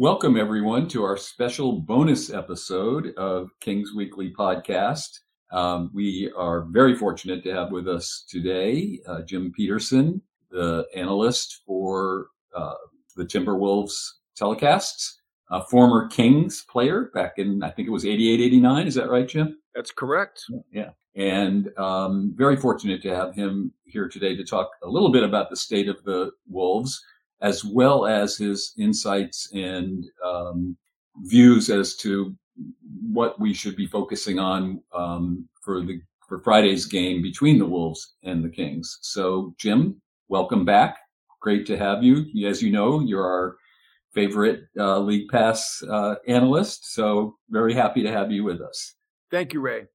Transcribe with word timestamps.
Welcome, 0.00 0.38
everyone, 0.38 0.88
to 0.88 1.04
our 1.04 1.18
special 1.18 1.72
bonus 1.72 2.30
episode 2.30 3.12
of 3.18 3.50
King's 3.60 3.92
Weekly 3.94 4.32
Podcast. 4.32 5.18
Um, 5.52 5.90
we 5.92 6.32
are 6.34 6.62
very 6.70 6.96
fortunate 6.96 7.44
to 7.44 7.52
have 7.52 7.70
with 7.70 7.86
us 7.86 8.24
today 8.26 9.00
uh, 9.06 9.20
Jim 9.20 9.52
Petersen, 9.54 10.22
the 10.50 10.86
analyst 10.96 11.60
for 11.66 12.28
uh, 12.56 12.72
the 13.14 13.26
Timberwolves 13.26 13.92
telecasts, 14.40 15.16
a 15.50 15.62
former 15.66 16.08
Kings 16.08 16.64
player 16.70 17.10
back 17.12 17.34
in, 17.36 17.62
I 17.62 17.68
think 17.68 17.86
it 17.86 17.92
was 17.92 18.06
88, 18.06 18.40
89. 18.40 18.86
Is 18.86 18.94
that 18.94 19.10
right, 19.10 19.28
Jim? 19.28 19.58
That's 19.74 19.90
correct. 19.90 20.46
Yeah. 20.72 20.92
And 21.14 21.76
um, 21.76 22.32
very 22.36 22.56
fortunate 22.56 23.02
to 23.02 23.14
have 23.14 23.34
him 23.34 23.74
here 23.84 24.08
today 24.08 24.34
to 24.34 24.44
talk 24.44 24.70
a 24.82 24.88
little 24.88 25.12
bit 25.12 25.24
about 25.24 25.50
the 25.50 25.56
state 25.56 25.90
of 25.90 26.02
the 26.04 26.30
Wolves, 26.48 27.04
as 27.40 27.64
well 27.64 28.06
as 28.06 28.36
his 28.36 28.72
insights 28.78 29.50
and 29.52 30.06
um, 30.24 30.76
views 31.22 31.70
as 31.70 31.96
to 31.96 32.34
what 33.10 33.38
we 33.40 33.54
should 33.54 33.76
be 33.76 33.86
focusing 33.86 34.38
on 34.38 34.82
um, 34.94 35.48
for 35.62 35.82
the 35.82 36.00
for 36.30 36.38
Friday's 36.38 36.86
game 36.86 37.22
between 37.22 37.58
the 37.58 37.66
Wolves 37.66 38.14
and 38.22 38.44
the 38.44 38.48
Kings. 38.48 38.98
So, 39.00 39.52
Jim, 39.58 40.00
welcome 40.28 40.64
back. 40.64 40.96
Great 41.40 41.66
to 41.66 41.76
have 41.76 42.04
you. 42.04 42.24
As 42.46 42.62
you 42.62 42.70
know, 42.70 43.00
you're 43.00 43.26
our 43.26 43.56
favorite 44.14 44.62
uh, 44.78 45.00
League 45.00 45.28
Pass 45.28 45.82
uh, 45.90 46.14
analyst. 46.28 46.94
So, 46.94 47.36
very 47.48 47.74
happy 47.74 48.04
to 48.04 48.12
have 48.12 48.30
you 48.30 48.44
with 48.44 48.60
us. 48.60 48.94
Thank 49.32 49.52
you, 49.52 49.60
Ray. 49.60 49.86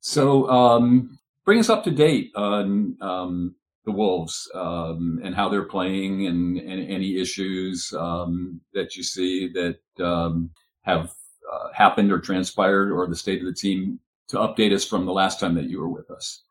So, 0.00 0.48
um, 0.48 1.18
bring 1.44 1.58
us 1.58 1.68
up 1.68 1.82
to 1.84 1.90
date 1.90 2.30
on 2.36 2.96
um, 3.00 3.56
the 3.86 3.92
Wolves 3.92 4.50
um, 4.54 5.20
and 5.22 5.34
how 5.34 5.48
they're 5.48 5.64
playing, 5.64 6.26
and, 6.26 6.58
and 6.58 6.90
any 6.90 7.18
issues 7.18 7.92
um, 7.98 8.60
that 8.74 8.96
you 8.96 9.02
see 9.02 9.48
that 9.52 10.04
um, 10.04 10.50
have 10.82 11.12
uh, 11.52 11.72
happened 11.72 12.12
or 12.12 12.18
transpired, 12.18 12.92
or 12.92 13.06
the 13.06 13.16
state 13.16 13.40
of 13.40 13.46
the 13.46 13.54
team 13.54 13.98
to 14.28 14.36
update 14.36 14.72
us 14.72 14.84
from 14.84 15.06
the 15.06 15.12
last 15.12 15.40
time 15.40 15.54
that 15.54 15.70
you 15.70 15.80
were 15.80 15.88
with 15.88 16.10
us. 16.10 16.42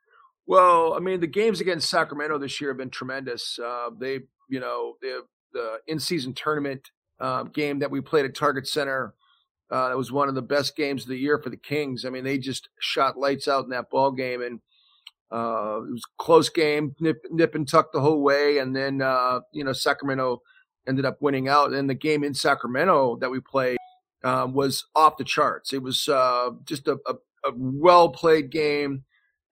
Well, 0.48 0.94
I 0.94 1.00
mean, 1.00 1.20
the 1.20 1.28
games 1.28 1.60
against 1.62 1.90
Sacramento 1.90 2.38
this 2.40 2.60
year 2.62 2.72
have 2.72 2.78
been 2.78 2.90
tremendous. 2.90 3.60
Uh, 3.60 3.90
they, 3.98 4.22
you 4.50 4.60
know, 4.60 4.96
the 5.02 5.24
the 5.54 5.78
in-season 5.88 6.34
tournament 6.34 6.90
uh, 7.20 7.44
game 7.44 7.80
that 7.80 7.92
we 7.92 8.02
played 8.02 8.26
at 8.26 8.36
Target 8.36 8.68
Center 8.68 9.14
uh, 9.72 9.90
it 9.92 9.98
was 9.98 10.12
one 10.12 10.30
of 10.30 10.36
the 10.36 10.42
best 10.42 10.76
games 10.76 11.04
of 11.04 11.10
the 11.10 11.18
year 11.18 11.40
for 11.40 11.50
the 11.50 11.58
Kings. 11.58 12.06
I 12.06 12.10
mean, 12.10 12.24
they 12.24 12.38
just 12.38 12.70
shot 12.80 13.18
lights 13.18 13.48
out 13.48 13.64
in 13.64 13.72
that 13.72 13.90
ball 13.90 14.12
game, 14.12 14.42
and 14.42 14.60
uh, 15.32 15.82
it 15.88 15.92
was 15.92 16.04
close 16.18 16.50
game, 16.50 16.96
nip, 17.00 17.26
nip 17.32 17.56
and 17.56 17.68
tuck 17.68 17.92
the 17.92 18.02
whole 18.02 18.22
way. 18.22 18.60
And 18.60 18.76
then 18.76 19.02
uh, 19.02 19.42
you 19.52 19.64
know 19.64 19.74
Sacramento 19.74 20.42
ended 20.88 21.06
up 21.06 21.22
winning 21.22 21.48
out. 21.48 21.74
And 21.74 21.90
the 21.90 21.96
game 21.96 22.24
in 22.24 22.34
Sacramento 22.34 23.18
that 23.18 23.32
we 23.32 23.40
played 23.40 23.78
um, 24.24 24.54
was 24.54 24.86
off 24.96 25.18
the 25.18 25.24
charts. 25.24 25.74
It 25.74 25.82
was 25.82 26.08
uh, 26.08 26.52
just 26.64 26.88
a, 26.88 26.98
a, 27.08 27.14
a 27.48 27.52
well 27.56 28.10
played 28.10 28.50
game, 28.50 29.04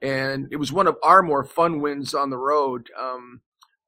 and 0.02 0.48
it 0.52 0.58
was 0.58 0.72
one 0.72 0.88
of 0.88 0.98
our 1.04 1.22
more 1.22 1.44
fun 1.44 1.82
wins 1.82 2.14
on 2.14 2.30
the 2.30 2.38
road. 2.38 2.90
Um, 3.00 3.42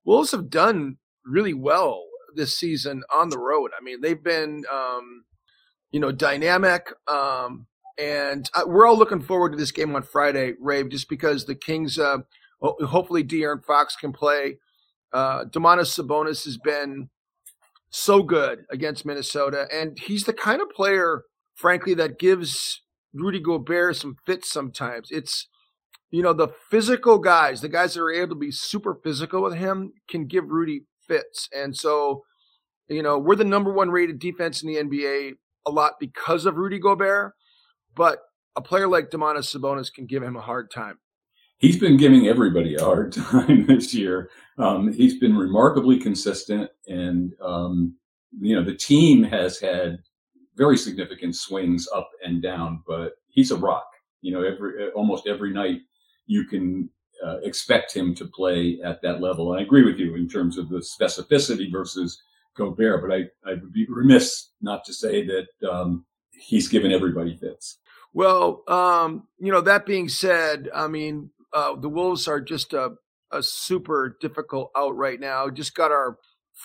Wolves 0.03 0.31
have 0.31 0.49
done 0.49 0.97
really 1.25 1.53
well 1.53 2.05
this 2.35 2.57
season 2.57 3.03
on 3.13 3.29
the 3.29 3.39
road. 3.39 3.71
I 3.79 3.83
mean, 3.83 4.01
they've 4.01 4.21
been 4.21 4.63
um, 4.71 5.25
you 5.95 6.01
know, 6.01 6.11
dynamic. 6.11 6.91
Um, 7.07 7.67
and 7.97 8.49
uh, 8.53 8.63
we're 8.65 8.87
all 8.87 8.97
looking 8.97 9.21
forward 9.21 9.51
to 9.51 9.57
this 9.57 9.71
game 9.71 9.95
on 9.95 10.03
Friday, 10.03 10.53
Ray, 10.59 10.83
just 10.83 11.09
because 11.09 11.45
the 11.45 11.55
Kings, 11.55 11.97
uh, 11.97 12.19
hopefully 12.61 13.23
De'Aaron 13.23 13.63
Fox 13.63 13.95
can 13.95 14.11
play. 14.11 14.57
Uh, 15.13 15.45
Domantas 15.45 15.97
Sabonis 15.97 16.43
has 16.45 16.57
been 16.57 17.09
so 17.89 18.21
good 18.21 18.65
against 18.69 19.05
Minnesota, 19.05 19.67
and 19.71 19.97
he's 19.99 20.25
the 20.25 20.33
kind 20.33 20.61
of 20.61 20.69
player, 20.69 21.23
frankly, 21.53 21.93
that 21.93 22.19
gives 22.19 22.81
Rudy 23.13 23.39
Gobert 23.39 23.95
some 23.95 24.17
fits 24.25 24.51
sometimes. 24.51 25.09
It's, 25.11 25.47
you 26.11 26.21
know, 26.21 26.33
the 26.33 26.49
physical 26.69 27.17
guys, 27.17 27.61
the 27.61 27.69
guys 27.69 27.93
that 27.93 28.01
are 28.01 28.11
able 28.11 28.35
to 28.35 28.39
be 28.39 28.51
super 28.51 28.99
physical 29.03 29.41
with 29.41 29.55
him, 29.55 29.93
can 30.09 30.27
give 30.27 30.49
Rudy 30.49 30.81
fits. 31.07 31.47
And 31.55 31.75
so, 31.75 32.23
you 32.89 33.01
know, 33.01 33.17
we're 33.17 33.35
the 33.35 33.45
number 33.45 33.71
one 33.71 33.89
rated 33.89 34.19
defense 34.19 34.61
in 34.61 34.67
the 34.67 34.75
NBA 34.75 35.33
a 35.65 35.71
lot 35.71 35.93
because 35.99 36.45
of 36.45 36.57
Rudy 36.57 36.79
Gobert, 36.79 37.33
but 37.95 38.19
a 38.55 38.61
player 38.61 38.87
like 38.87 39.09
Domantas 39.09 39.55
Sabonis 39.55 39.93
can 39.93 40.05
give 40.05 40.23
him 40.23 40.35
a 40.35 40.41
hard 40.41 40.71
time. 40.71 40.99
He's 41.57 41.79
been 41.79 41.97
giving 41.97 42.27
everybody 42.27 42.75
a 42.75 42.83
hard 42.83 43.13
time 43.31 43.65
this 43.65 43.93
year. 43.93 44.29
Um, 44.57 44.91
he's 44.91 45.19
been 45.19 45.35
remarkably 45.35 45.99
consistent, 45.99 46.69
and 46.87 47.33
um, 47.41 47.95
you 48.39 48.55
know 48.55 48.63
the 48.63 48.75
team 48.75 49.23
has 49.23 49.59
had 49.59 49.99
very 50.55 50.77
significant 50.77 51.35
swings 51.35 51.87
up 51.93 52.09
and 52.23 52.41
down, 52.41 52.83
but 52.87 53.13
he's 53.27 53.51
a 53.51 53.57
rock. 53.57 53.87
You 54.21 54.33
know, 54.33 54.43
every 54.43 54.89
almost 54.91 55.27
every 55.27 55.53
night 55.53 55.81
you 56.25 56.45
can 56.45 56.89
uh, 57.25 57.37
expect 57.43 57.93
him 57.93 58.15
to 58.15 58.25
play 58.25 58.79
at 58.83 59.01
that 59.01 59.21
level. 59.21 59.51
And 59.51 59.61
I 59.61 59.63
agree 59.63 59.85
with 59.85 59.97
you 59.97 60.15
in 60.15 60.27
terms 60.27 60.57
of 60.57 60.69
the 60.69 60.79
specificity 60.79 61.71
versus 61.71 62.21
Gobert, 62.55 63.01
but 63.01 63.13
I, 63.13 63.49
I 63.49 63.53
would 63.55 63.73
be 63.73 63.85
remiss 63.89 64.51
not 64.61 64.83
to 64.85 64.93
say 64.93 65.25
that 65.25 65.69
um, 65.69 66.05
he's 66.31 66.67
given 66.67 66.91
everybody 66.91 67.35
fits. 67.35 67.79
Well, 68.15 68.63
um, 68.67 69.27
you 69.39 69.51
know, 69.51 69.61
that 69.61 69.85
being 69.85 70.09
said, 70.09 70.69
I 70.73 70.87
mean, 70.87 71.31
uh, 71.53 71.75
the 71.75 71.89
Wolves 71.89 72.27
are 72.27 72.41
just 72.41 72.73
a, 72.73 72.91
a 73.31 73.43
super 73.43 74.17
difficult 74.21 74.71
out 74.75 74.95
right 74.95 75.19
now. 75.19 75.49
Just 75.49 75.75
got 75.75 75.91
our 75.91 76.17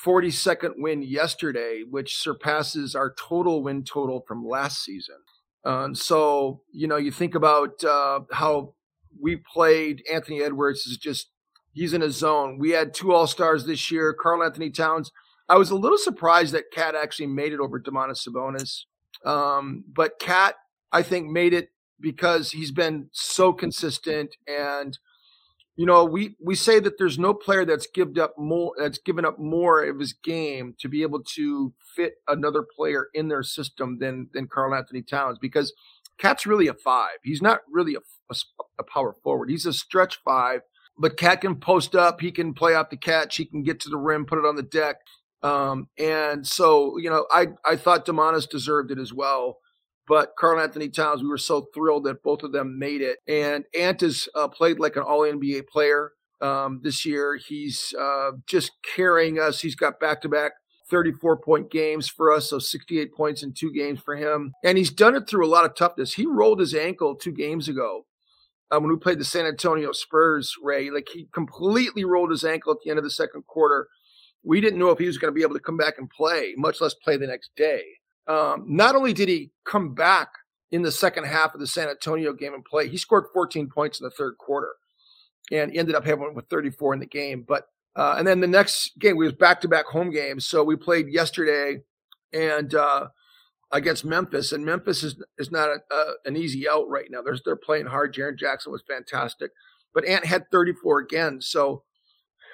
42nd 0.06 0.74
win 0.76 1.02
yesterday, 1.02 1.82
which 1.88 2.16
surpasses 2.16 2.94
our 2.94 3.12
total 3.18 3.62
win 3.62 3.84
total 3.84 4.24
from 4.26 4.46
last 4.46 4.82
season. 4.82 5.16
And 5.64 5.98
so, 5.98 6.62
you 6.72 6.86
know, 6.86 6.96
you 6.96 7.10
think 7.10 7.34
about 7.34 7.84
uh, 7.84 8.20
how 8.32 8.74
we 9.20 9.36
played 9.36 10.04
Anthony 10.10 10.42
Edwards 10.42 10.86
is 10.86 10.96
just, 10.96 11.30
he's 11.72 11.92
in 11.92 12.02
a 12.02 12.10
zone. 12.10 12.58
We 12.58 12.70
had 12.70 12.94
two 12.94 13.12
All 13.12 13.26
Stars 13.26 13.66
this 13.66 13.90
year. 13.90 14.14
Karl-Anthony 14.14 14.70
Towns 14.70 15.10
I 15.50 15.56
was 15.56 15.70
a 15.70 15.74
little 15.74 15.98
surprised 15.98 16.54
that 16.54 16.70
KAT 16.72 16.94
actually 16.94 17.26
made 17.26 17.52
it 17.52 17.58
over 17.58 17.80
Domantas 17.80 18.24
Sabonis. 18.24 18.84
Um, 19.28 19.82
but 19.92 20.20
KAT, 20.20 20.54
I 20.92 21.02
think, 21.02 21.30
made 21.30 21.52
it 21.52 21.70
because 22.00 22.52
he's 22.52 22.72
been 22.72 23.08
so 23.12 23.52
consistent 23.52 24.34
and 24.48 24.98
you 25.76 25.86
know 25.86 26.04
we 26.04 26.36
we 26.42 26.54
say 26.54 26.80
that 26.80 26.98
there's 26.98 27.18
no 27.18 27.34
player 27.34 27.64
that's 27.64 27.86
given 27.86 28.18
up 28.18 28.34
more 28.38 28.72
that's 28.78 28.98
given 28.98 29.24
up 29.24 29.38
more 29.38 29.84
of 29.84 29.98
his 29.98 30.12
game 30.12 30.74
to 30.78 30.88
be 30.88 31.02
able 31.02 31.22
to 31.22 31.74
fit 31.94 32.14
another 32.26 32.64
player 32.76 33.08
in 33.14 33.28
their 33.28 33.42
system 33.42 33.98
than 33.98 34.28
than 34.32 34.48
Karl-Anthony 34.48 35.02
Towns 35.02 35.38
because 35.38 35.72
KAT's 36.18 36.46
really 36.46 36.68
a 36.68 36.74
five. 36.74 37.18
He's 37.22 37.42
not 37.42 37.60
really 37.70 37.94
a, 37.94 38.00
a, 38.30 38.34
a 38.78 38.84
power 38.84 39.16
forward. 39.22 39.50
He's 39.50 39.66
a 39.66 39.72
stretch 39.72 40.20
five, 40.22 40.60
but 40.98 41.16
KAT 41.16 41.40
can 41.40 41.56
post 41.56 41.94
up. 41.94 42.20
He 42.20 42.30
can 42.30 42.52
play 42.52 42.74
off 42.74 42.90
the 42.90 42.96
catch. 42.96 43.36
He 43.36 43.46
can 43.46 43.62
get 43.62 43.80
to 43.80 43.88
the 43.88 43.96
rim, 43.96 44.26
put 44.26 44.38
it 44.38 44.44
on 44.44 44.56
the 44.56 44.62
deck. 44.62 44.96
Um, 45.42 45.88
and 45.98 46.46
so, 46.46 46.98
you 46.98 47.08
know, 47.08 47.26
I, 47.30 47.48
I 47.64 47.76
thought 47.76 48.04
Domantas 48.04 48.48
deserved 48.48 48.90
it 48.90 48.98
as 48.98 49.14
well. 49.14 49.59
But 50.10 50.34
Karl-Anthony 50.36 50.88
Towns, 50.88 51.22
we 51.22 51.28
were 51.28 51.38
so 51.38 51.68
thrilled 51.72 52.02
that 52.02 52.24
both 52.24 52.42
of 52.42 52.50
them 52.50 52.80
made 52.80 53.00
it. 53.00 53.18
And 53.28 53.64
Ant 53.78 54.00
has 54.00 54.28
uh, 54.34 54.48
played 54.48 54.80
like 54.80 54.96
an 54.96 55.04
all 55.04 55.20
NBA 55.20 55.68
player 55.68 56.14
um, 56.40 56.80
this 56.82 57.06
year. 57.06 57.36
He's 57.36 57.94
uh, 57.96 58.32
just 58.44 58.72
carrying 58.96 59.38
us. 59.38 59.60
He's 59.60 59.76
got 59.76 60.00
back 60.00 60.20
to 60.22 60.28
back 60.28 60.50
34 60.90 61.36
point 61.36 61.70
games 61.70 62.08
for 62.08 62.32
us, 62.32 62.50
so 62.50 62.58
68 62.58 63.14
points 63.14 63.44
in 63.44 63.54
two 63.56 63.72
games 63.72 64.00
for 64.00 64.16
him. 64.16 64.50
And 64.64 64.78
he's 64.78 64.90
done 64.90 65.14
it 65.14 65.28
through 65.28 65.46
a 65.46 65.48
lot 65.48 65.64
of 65.64 65.76
toughness. 65.76 66.14
He 66.14 66.26
rolled 66.26 66.58
his 66.58 66.74
ankle 66.74 67.14
two 67.14 67.30
games 67.30 67.68
ago 67.68 68.06
um, 68.72 68.82
when 68.82 68.90
we 68.90 68.98
played 68.98 69.20
the 69.20 69.24
San 69.24 69.46
Antonio 69.46 69.92
Spurs, 69.92 70.56
Ray. 70.60 70.90
Like 70.90 71.10
he 71.12 71.28
completely 71.32 72.04
rolled 72.04 72.32
his 72.32 72.42
ankle 72.42 72.72
at 72.72 72.78
the 72.82 72.90
end 72.90 72.98
of 72.98 73.04
the 73.04 73.10
second 73.10 73.46
quarter 73.46 73.86
we 74.42 74.60
didn't 74.60 74.78
know 74.78 74.90
if 74.90 74.98
he 74.98 75.06
was 75.06 75.18
going 75.18 75.32
to 75.32 75.36
be 75.36 75.42
able 75.42 75.54
to 75.54 75.60
come 75.60 75.76
back 75.76 75.94
and 75.98 76.08
play, 76.08 76.54
much 76.56 76.80
less 76.80 76.94
play 76.94 77.16
the 77.16 77.26
next 77.26 77.50
day. 77.56 77.82
Um, 78.30 78.64
not 78.68 78.94
only 78.94 79.12
did 79.12 79.28
he 79.28 79.50
come 79.64 79.92
back 79.92 80.28
in 80.70 80.82
the 80.82 80.92
second 80.92 81.24
half 81.24 81.52
of 81.52 81.58
the 81.58 81.66
San 81.66 81.88
Antonio 81.88 82.32
game 82.32 82.54
and 82.54 82.64
play, 82.64 82.88
he 82.88 82.96
scored 82.96 83.24
14 83.34 83.68
points 83.68 83.98
in 83.98 84.04
the 84.04 84.10
third 84.10 84.38
quarter 84.38 84.74
and 85.50 85.76
ended 85.76 85.96
up 85.96 86.04
having 86.04 86.32
with 86.32 86.48
34 86.48 86.94
in 86.94 87.00
the 87.00 87.06
game. 87.06 87.44
But 87.46 87.64
uh, 87.96 88.14
and 88.16 88.26
then 88.26 88.38
the 88.38 88.46
next 88.46 88.96
game 89.00 89.16
we 89.16 89.24
was 89.24 89.34
back 89.34 89.60
to 89.62 89.68
back 89.68 89.86
home 89.86 90.12
games. 90.12 90.46
So 90.46 90.62
we 90.62 90.76
played 90.76 91.08
yesterday 91.08 91.80
and 92.32 92.72
uh, 92.72 93.08
against 93.72 94.04
Memphis, 94.04 94.52
and 94.52 94.64
Memphis 94.64 95.02
is 95.02 95.16
is 95.38 95.50
not 95.50 95.68
a, 95.68 95.80
a, 95.92 96.12
an 96.24 96.36
easy 96.36 96.68
out 96.68 96.88
right 96.88 97.10
now. 97.10 97.22
They're 97.22 97.38
they're 97.44 97.56
playing 97.56 97.86
hard. 97.86 98.14
Jaren 98.14 98.38
Jackson 98.38 98.70
was 98.70 98.84
fantastic, 98.86 99.50
but 99.92 100.04
Ant 100.04 100.24
had 100.24 100.44
34 100.52 101.00
again. 101.00 101.40
So 101.40 101.82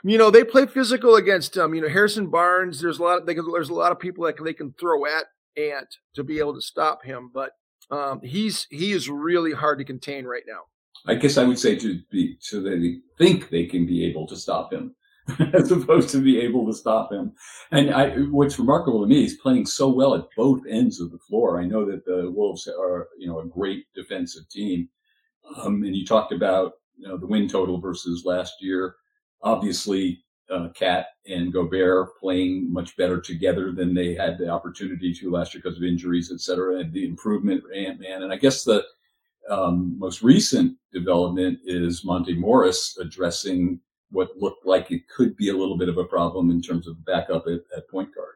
you 0.03 0.17
know 0.17 0.31
they 0.31 0.43
play 0.43 0.65
physical 0.65 1.17
against 1.17 1.59
um 1.59 1.75
you 1.75 1.83
know 1.83 1.89
Harrison 1.91 2.29
Barnes. 2.29 2.81
There's 2.81 2.99
a 2.99 3.03
lot. 3.03 3.21
Of, 3.21 3.27
they 3.27 3.35
can, 3.35 3.45
there's 3.53 3.69
a 3.69 3.75
lot 3.75 3.93
of 3.93 3.99
people 3.99 4.25
that 4.25 4.43
they 4.43 4.55
can 4.55 4.73
throw 4.81 5.05
at 5.05 5.27
Ant 5.57 5.89
to 6.15 6.25
be 6.25 6.39
able 6.39 6.55
to 6.55 6.61
stop 6.61 7.05
him, 7.05 7.31
but 7.33 7.53
um, 7.91 8.21
he's 8.23 8.67
he 8.71 8.93
is 8.93 9.09
really 9.09 9.53
hard 9.53 9.79
to 9.79 9.85
contain 9.85 10.25
right 10.25 10.43
now. 10.47 10.63
I 11.07 11.15
guess 11.15 11.39
I 11.39 11.45
would 11.45 11.59
say 11.59 11.77
to 11.77 12.01
be 12.11 12.37
so 12.41 12.61
that 12.61 12.81
they 12.81 12.99
think 13.19 13.49
they 13.49 13.67
can 13.67 13.87
be 13.87 14.05
able 14.05 14.27
to 14.29 14.37
stop 14.37 14.73
him. 14.73 14.95
as 15.55 15.73
opposed 15.73 16.09
to 16.11 16.23
be 16.23 16.39
able 16.39 16.67
to 16.67 16.73
stop 16.73 17.13
him. 17.13 17.33
And 17.73 17.93
I, 17.93 18.11
what's 18.31 18.59
remarkable 18.59 19.01
to 19.03 19.09
me 19.09 19.25
is 19.25 19.35
playing 19.35 19.67
so 19.67 19.89
well 19.89 20.15
at 20.15 20.27
both 20.37 20.61
ends 20.69 21.01
of 21.01 21.11
the 21.11 21.19
floor. 21.19 21.61
I 21.61 21.65
know 21.65 21.85
that 21.85 22.05
the 22.05 22.31
Wolves 22.31 22.69
are, 22.69 23.09
you 23.19 23.27
know, 23.27 23.41
a 23.41 23.47
great 23.47 23.87
defensive 23.95 24.49
team. 24.49 24.89
Um, 25.57 25.83
and 25.83 25.97
you 25.97 26.07
talked 26.07 26.33
about 26.33 26.75
you 26.97 27.09
know, 27.09 27.17
the 27.17 27.27
win 27.27 27.49
total 27.49 27.81
versus 27.81 28.25
last 28.25 28.55
year. 28.61 28.97
Obviously, 29.43 30.25
uh, 30.51 30.69
KAT 30.75 31.07
and 31.27 31.53
Gobert 31.53 32.17
playing 32.21 32.73
much 32.73 32.97
better 32.97 33.21
together 33.21 33.73
than 33.73 33.95
they 33.95 34.15
had 34.15 34.39
the 34.39 34.49
opportunity 34.49 35.13
to 35.15 35.31
last 35.31 35.55
year 35.55 35.63
because 35.65 35.79
of 35.79 35.85
injuries, 35.85 36.31
et 36.33 36.41
cetera, 36.41 36.81
and 36.81 36.93
the 36.93 37.05
improvement 37.05 37.63
Ant 37.75 38.01
Man. 38.01 38.23
And 38.23 38.33
I 38.33 38.37
guess 38.37 38.65
the 38.65 38.85
um, 39.51 39.99
most 39.99 40.23
recent 40.23 40.77
development 40.93 41.59
is 41.65 42.05
Monte 42.05 42.35
Morris 42.35 42.99
addressing 43.01 43.81
what 44.11 44.37
looked 44.37 44.67
like 44.67 44.91
it 44.91 45.09
could 45.09 45.37
be 45.37 45.49
a 45.49 45.57
little 45.57 45.77
bit 45.77 45.89
of 45.89 45.99
a 45.99 46.05
problem 46.05 46.51
in 46.51 46.63
terms 46.63 46.87
of 46.87 47.05
backup 47.05 47.47
at, 47.47 47.61
at 47.77 47.89
point 47.89 48.15
guard. 48.15 48.35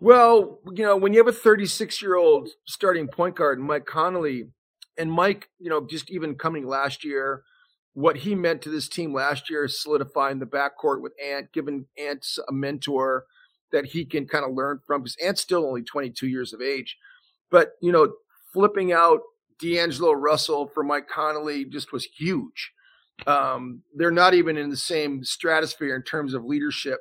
Well, 0.00 0.58
you 0.72 0.84
know, 0.84 0.96
when 0.96 1.12
you 1.12 1.20
have 1.20 1.28
a 1.28 1.32
36 1.32 2.02
year 2.02 2.16
old 2.16 2.48
starting 2.66 3.08
point 3.08 3.36
guard, 3.36 3.60
Mike 3.60 3.86
Conley, 3.86 4.48
and 4.98 5.12
Mike, 5.12 5.48
you 5.58 5.70
know, 5.70 5.86
just 5.86 6.10
even 6.10 6.34
coming 6.34 6.66
last 6.66 7.04
year, 7.04 7.44
what 7.94 8.16
he 8.16 8.34
meant 8.34 8.62
to 8.62 8.70
this 8.70 8.88
team 8.88 9.12
last 9.12 9.50
year, 9.50 9.68
solidifying 9.68 10.38
the 10.38 10.46
backcourt 10.46 11.00
with 11.00 11.12
Ant, 11.22 11.52
giving 11.52 11.86
Ant 11.98 12.26
a 12.48 12.52
mentor 12.52 13.26
that 13.72 13.86
he 13.86 14.04
can 14.04 14.26
kind 14.26 14.44
of 14.44 14.54
learn 14.54 14.80
from 14.86 15.02
because 15.02 15.16
Ant's 15.22 15.40
still 15.40 15.66
only 15.66 15.82
22 15.82 16.28
years 16.28 16.52
of 16.52 16.60
age. 16.60 16.96
But, 17.50 17.72
you 17.80 17.92
know, 17.92 18.12
flipping 18.52 18.92
out 18.92 19.20
D'Angelo 19.58 20.12
Russell 20.12 20.68
for 20.68 20.82
Mike 20.82 21.08
Conley 21.08 21.64
just 21.64 21.92
was 21.92 22.04
huge. 22.04 22.72
Um, 23.26 23.82
they're 23.94 24.10
not 24.10 24.34
even 24.34 24.56
in 24.56 24.70
the 24.70 24.76
same 24.76 25.24
stratosphere 25.24 25.94
in 25.94 26.02
terms 26.02 26.34
of 26.34 26.44
leadership. 26.44 27.00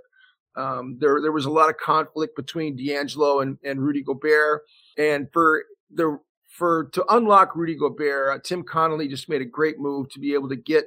Um, 0.55 0.97
there, 0.99 1.21
there 1.21 1.31
was 1.31 1.45
a 1.45 1.51
lot 1.51 1.69
of 1.69 1.77
conflict 1.77 2.35
between 2.35 2.75
D'Angelo 2.75 3.39
and, 3.39 3.57
and 3.63 3.81
Rudy 3.81 4.03
Gobert. 4.03 4.63
And 4.97 5.27
for 5.31 5.63
the 5.93 6.19
for 6.51 6.89
to 6.91 7.05
unlock 7.13 7.55
Rudy 7.55 7.75
Gobert, 7.75 8.35
uh, 8.35 8.39
Tim 8.43 8.63
Connolly 8.63 9.07
just 9.07 9.29
made 9.29 9.41
a 9.41 9.45
great 9.45 9.79
move 9.79 10.09
to 10.09 10.19
be 10.19 10.33
able 10.33 10.49
to 10.49 10.55
get 10.55 10.85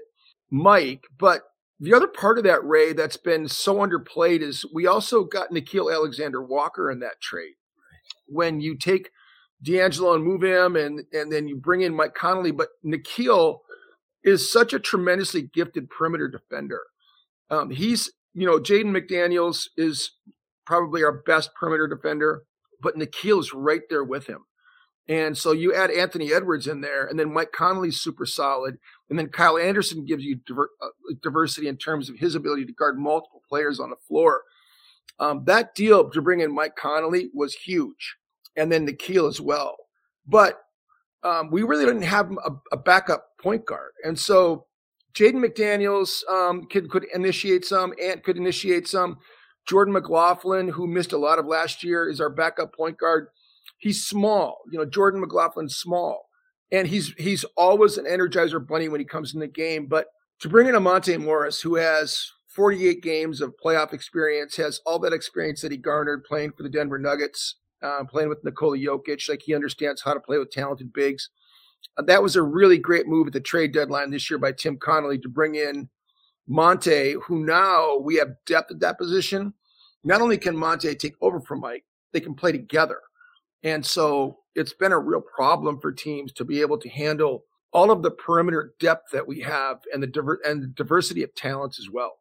Mike. 0.51 1.07
But 1.19 1.43
the 1.81 1.95
other 1.95 2.07
part 2.07 2.39
of 2.39 2.45
that, 2.45 2.65
Ray, 2.65 2.93
that's 2.93 3.17
been 3.17 3.49
so 3.49 3.77
underplayed 3.77 4.43
is 4.43 4.65
we 4.73 4.87
also 4.87 5.25
got 5.25 5.51
Nickeil 5.51 5.93
Alexander 5.93 6.43
Walker 6.43 6.91
in 6.91 7.01
that 7.01 7.21
trade. 7.21 7.55
When 8.27 8.61
you 8.61 8.77
take 8.77 9.11
D'Angelo 9.63 10.15
and 10.15 10.25
move 10.25 10.43
him, 10.43 10.77
and 10.77 11.05
and 11.13 11.33
then 11.33 11.49
you 11.49 11.57
bring 11.57 11.81
in 11.81 11.95
Mike 11.95 12.15
Connolly, 12.15 12.53
but 12.53 12.69
Nickeil 12.85 13.61
is 14.23 14.51
such 14.51 14.73
a 14.73 14.79
tremendously 14.79 15.43
gifted 15.43 15.89
perimeter 15.91 16.29
defender. 16.29 16.83
Um, 17.51 17.71
he's, 17.71 18.11
you 18.33 18.47
know, 18.47 18.59
Jaden 18.59 18.97
McDaniels 18.97 19.69
is 19.77 20.13
probably 20.67 21.03
our 21.03 21.13
best 21.13 21.55
perimeter 21.55 21.87
defender, 21.87 22.43
but 22.81 22.97
Nickeil 22.97 23.41
is 23.41 23.53
right 23.55 23.83
there 23.89 24.05
with 24.05 24.27
him. 24.27 24.45
And 25.09 25.37
so 25.37 25.53
you 25.53 25.75
add 25.75 25.91
Anthony 25.91 26.33
Edwards 26.33 26.67
in 26.67 26.81
there, 26.81 27.06
and 27.06 27.19
then 27.19 27.33
Mike 27.33 27.53
Conley's 27.53 28.01
super 28.01 28.25
solid, 28.25 28.79
and 29.11 29.19
then 29.19 29.29
Kyle 29.29 29.59
Anderson 29.59 30.06
gives 30.06 30.25
you 30.25 30.37
diver- 30.47 30.71
uh, 30.83 31.15
diversity 31.23 31.69
in 31.69 31.77
terms 31.77 32.09
of 32.09 32.17
his 32.17 32.35
ability 32.35 32.65
to 32.65 32.73
guard 32.73 32.99
multiple 32.99 33.43
players 33.47 33.79
on 33.79 33.91
the 33.91 33.97
floor. 34.09 34.43
Um, 35.19 35.45
that 35.45 35.75
deal 35.75 36.09
to 36.09 36.23
bring 36.23 36.41
in 36.41 36.55
Mike 36.55 36.75
Conley 36.77 37.31
was 37.35 37.55
huge, 37.55 38.17
and 38.56 38.73
then 38.73 38.87
Nickeil 38.87 39.29
as 39.29 39.41
well. 39.41 39.77
But 40.27 40.61
um, 41.23 41.51
we 41.51 41.62
really 41.62 41.85
didn't 41.85 42.03
have 42.03 42.31
a, 42.33 42.53
a, 42.73 42.77
backup 42.77 43.29
point 43.41 43.67
guard, 43.67 43.93
and 44.05 44.19
so 44.19 44.67
Jaden 45.12 45.45
McDaniels 45.45 46.27
um, 46.31 46.67
could 46.67 46.91
could 46.91 47.06
initiate 47.15 47.67
some, 47.67 47.93
Ant 48.03 48.25
could 48.25 48.39
initiate 48.39 48.89
some. 48.89 49.19
Jordan 49.67 49.95
McLaughlin, 49.95 50.69
who 50.69 50.87
missed 50.87 51.12
a 51.12 51.19
lot 51.19 51.39
of 51.39 51.47
last 51.47 51.83
year, 51.83 52.09
is 52.09 52.21
our 52.21 52.29
backup 52.29 52.75
point 52.75 52.99
guard 52.99 53.29
he's 53.85 54.03
small. 54.03 54.63
You 54.73 54.79
know, 54.79 54.87
Jordan 54.87 55.23
McLaughlin's 55.23 55.77
small, 55.77 56.31
and 56.73 56.89
he's 56.89 57.13
he's 57.19 57.45
always 57.57 57.99
an 57.99 58.07
energizer 58.07 58.67
bunny 58.67 58.89
when 58.89 59.01
he 59.01 59.05
comes 59.05 59.35
in 59.35 59.41
the 59.41 59.47
game. 59.47 59.87
But 59.87 60.07
to 60.41 60.49
bring 60.49 60.67
in 60.67 60.75
a 60.75 60.81
Monte 60.81 61.17
Morris, 61.19 61.61
who 61.61 61.77
has 61.77 62.33
48 62.49 63.03
games 63.03 63.43
of 63.43 63.55
playoff 63.63 63.93
experience, 63.93 64.57
has 64.57 64.81
all 64.87 64.99
that 65.01 65.13
experience 65.13 65.61
that 65.61 65.71
he 65.71 65.77
garnered 65.77 66.25
playing 66.25 66.53
for 66.57 66.63
the 66.63 66.71
Denver 66.71 66.99
Nuggets, 66.99 67.57
uh, 67.83 68.05
playing 68.05 68.31
with 68.31 68.43
Nikola 68.43 68.79
Jokic, 68.79 69.29
like 69.29 69.43
he 69.43 69.55
understands 69.55 70.03
how 70.03 70.15
to 70.15 70.21
play 70.21 70.39
with 70.39 70.51
talented 70.51 70.93
bigs. 70.93 71.29
Uh, 71.99 72.03
that 72.05 72.23
was 72.23 72.37
a 72.37 72.43
really 72.43 72.79
great 72.79 73.07
move 73.07 73.27
at 73.27 73.35
the 73.35 73.41
trade 73.41 73.73
deadline 73.73 74.11
this 74.11 74.31
year 74.31 74.39
by 74.39 74.51
Tim 74.51 74.79
Connolly 74.79 75.19
to 75.19 75.29
bring 75.29 75.57
in 75.57 75.91
Monte, 76.49 77.17
who 77.27 77.45
now 77.45 77.99
we 77.99 78.17
have 78.17 78.29
depth 78.47 78.71
at 78.71 78.81
that 78.81 78.97
position. 78.97 79.53
Not 80.05 80.23
only 80.23 80.39
can 80.39 80.57
Monte 80.57 80.95
take 80.95 81.15
over 81.21 81.41
from 81.41 81.61
Mike, 81.61 81.85
they 82.13 82.21
can 82.21 82.35
play 82.35 82.53
together. 82.53 83.01
And 83.65 83.85
so 83.85 84.39
it's 84.55 84.75
been 84.75 84.93
a 84.93 84.99
real 84.99 85.23
problem 85.23 85.81
for 85.81 85.91
teams 85.91 86.33
to 86.35 86.45
be 86.45 86.61
able 86.61 86.79
to 86.79 86.89
handle 86.89 87.45
all 87.73 87.91
of 87.91 88.03
the 88.03 88.11
perimeter 88.11 88.75
depth 88.79 89.11
that 89.13 89.27
we 89.27 89.41
have 89.41 89.81
and 89.93 90.03
the 90.03 90.07
diver- 90.07 90.41
and 90.45 90.63
the 90.63 90.69
diversity 90.69 91.25
of 91.25 91.35
talents 91.35 91.81
as 91.81 91.91
well. 91.91 92.13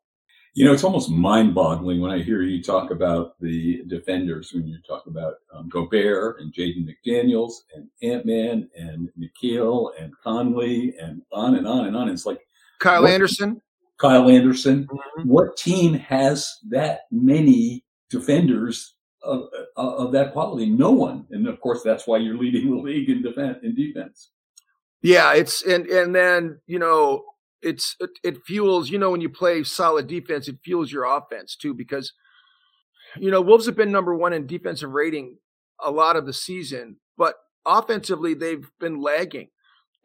You 0.55 0.65
know, 0.65 0.73
it's 0.73 0.83
almost 0.83 1.09
mind-boggling 1.09 1.99
when 1.99 2.11
I 2.11 2.21
hear 2.21 2.43
you 2.43 2.61
talk 2.61 2.91
about 2.91 3.39
the 3.39 3.83
defenders. 3.87 4.51
When 4.53 4.67
you 4.67 4.77
talk 4.87 5.07
about 5.07 5.33
um, 5.53 5.67
Gobert 5.67 6.41
and 6.41 6.53
Jaden 6.53 6.87
McDaniels 6.87 7.53
and 7.75 7.87
Ant 8.03 8.25
Man 8.25 8.69
and 8.77 9.09
Nickeil 9.19 9.89
and 9.99 10.13
Conley 10.23 10.95
and 11.01 11.23
on 11.31 11.55
and 11.55 11.67
on 11.67 11.87
and 11.87 11.97
on. 11.97 12.07
It's 12.07 12.27
like 12.27 12.39
Kyle 12.79 13.01
what, 13.01 13.11
Anderson. 13.11 13.61
Kyle 13.97 14.29
Anderson. 14.29 14.85
Mm-hmm. 14.85 15.27
What 15.27 15.57
team 15.57 15.95
has 15.95 16.47
that 16.69 17.01
many 17.11 17.83
defenders 18.11 18.93
of, 19.23 19.49
of 19.75 20.11
that 20.11 20.33
quality. 20.33 20.69
No 20.69 20.91
one, 20.91 21.25
and 21.31 21.47
of 21.47 21.59
course 21.61 21.81
that's 21.83 22.05
why 22.07 22.17
you're 22.17 22.37
leading 22.37 22.69
the 22.69 22.81
league 22.81 23.09
in 23.09 23.21
defense. 23.21 23.59
In 23.63 23.75
defense. 23.75 24.31
Yeah, 25.01 25.33
it's 25.33 25.63
and 25.63 25.85
and 25.87 26.15
then 26.15 26.59
you 26.65 26.79
know 26.79 27.23
it's 27.61 27.95
it, 27.99 28.09
it 28.23 28.45
fuels. 28.45 28.89
You 28.89 28.99
know 28.99 29.11
when 29.11 29.21
you 29.21 29.29
play 29.29 29.63
solid 29.63 30.07
defense, 30.07 30.47
it 30.47 30.57
fuels 30.63 30.91
your 30.91 31.05
offense 31.05 31.55
too 31.55 31.73
because 31.73 32.13
you 33.17 33.31
know 33.31 33.41
Wolves 33.41 33.65
have 33.65 33.75
been 33.75 33.91
number 33.91 34.15
one 34.15 34.33
in 34.33 34.47
defensive 34.47 34.91
rating 34.91 35.37
a 35.83 35.91
lot 35.91 36.15
of 36.15 36.25
the 36.25 36.33
season, 36.33 36.97
but 37.17 37.35
offensively 37.65 38.33
they've 38.33 38.69
been 38.79 39.01
lagging, 39.01 39.49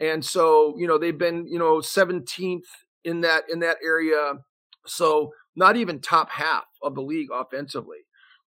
and 0.01 0.25
so 0.25 0.75
you 0.79 0.87
know 0.87 0.99
they've 0.99 1.19
been 1.19 1.47
you 1.47 1.59
know 1.59 1.79
17th 1.79 2.63
in 3.05 3.21
that 3.23 3.45
in 3.51 3.61
that 3.61 3.77
area. 3.85 4.35
So 4.87 5.33
not 5.55 5.77
even 5.77 6.01
top 6.01 6.31
half 6.31 6.65
of 6.83 6.95
the 6.95 7.03
league 7.03 7.29
offensively. 7.33 7.99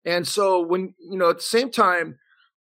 And 0.06 0.28
so 0.28 0.62
when 0.62 0.94
you 1.00 1.18
know 1.18 1.30
at 1.30 1.38
the 1.38 1.44
same 1.44 1.72
time, 1.72 2.18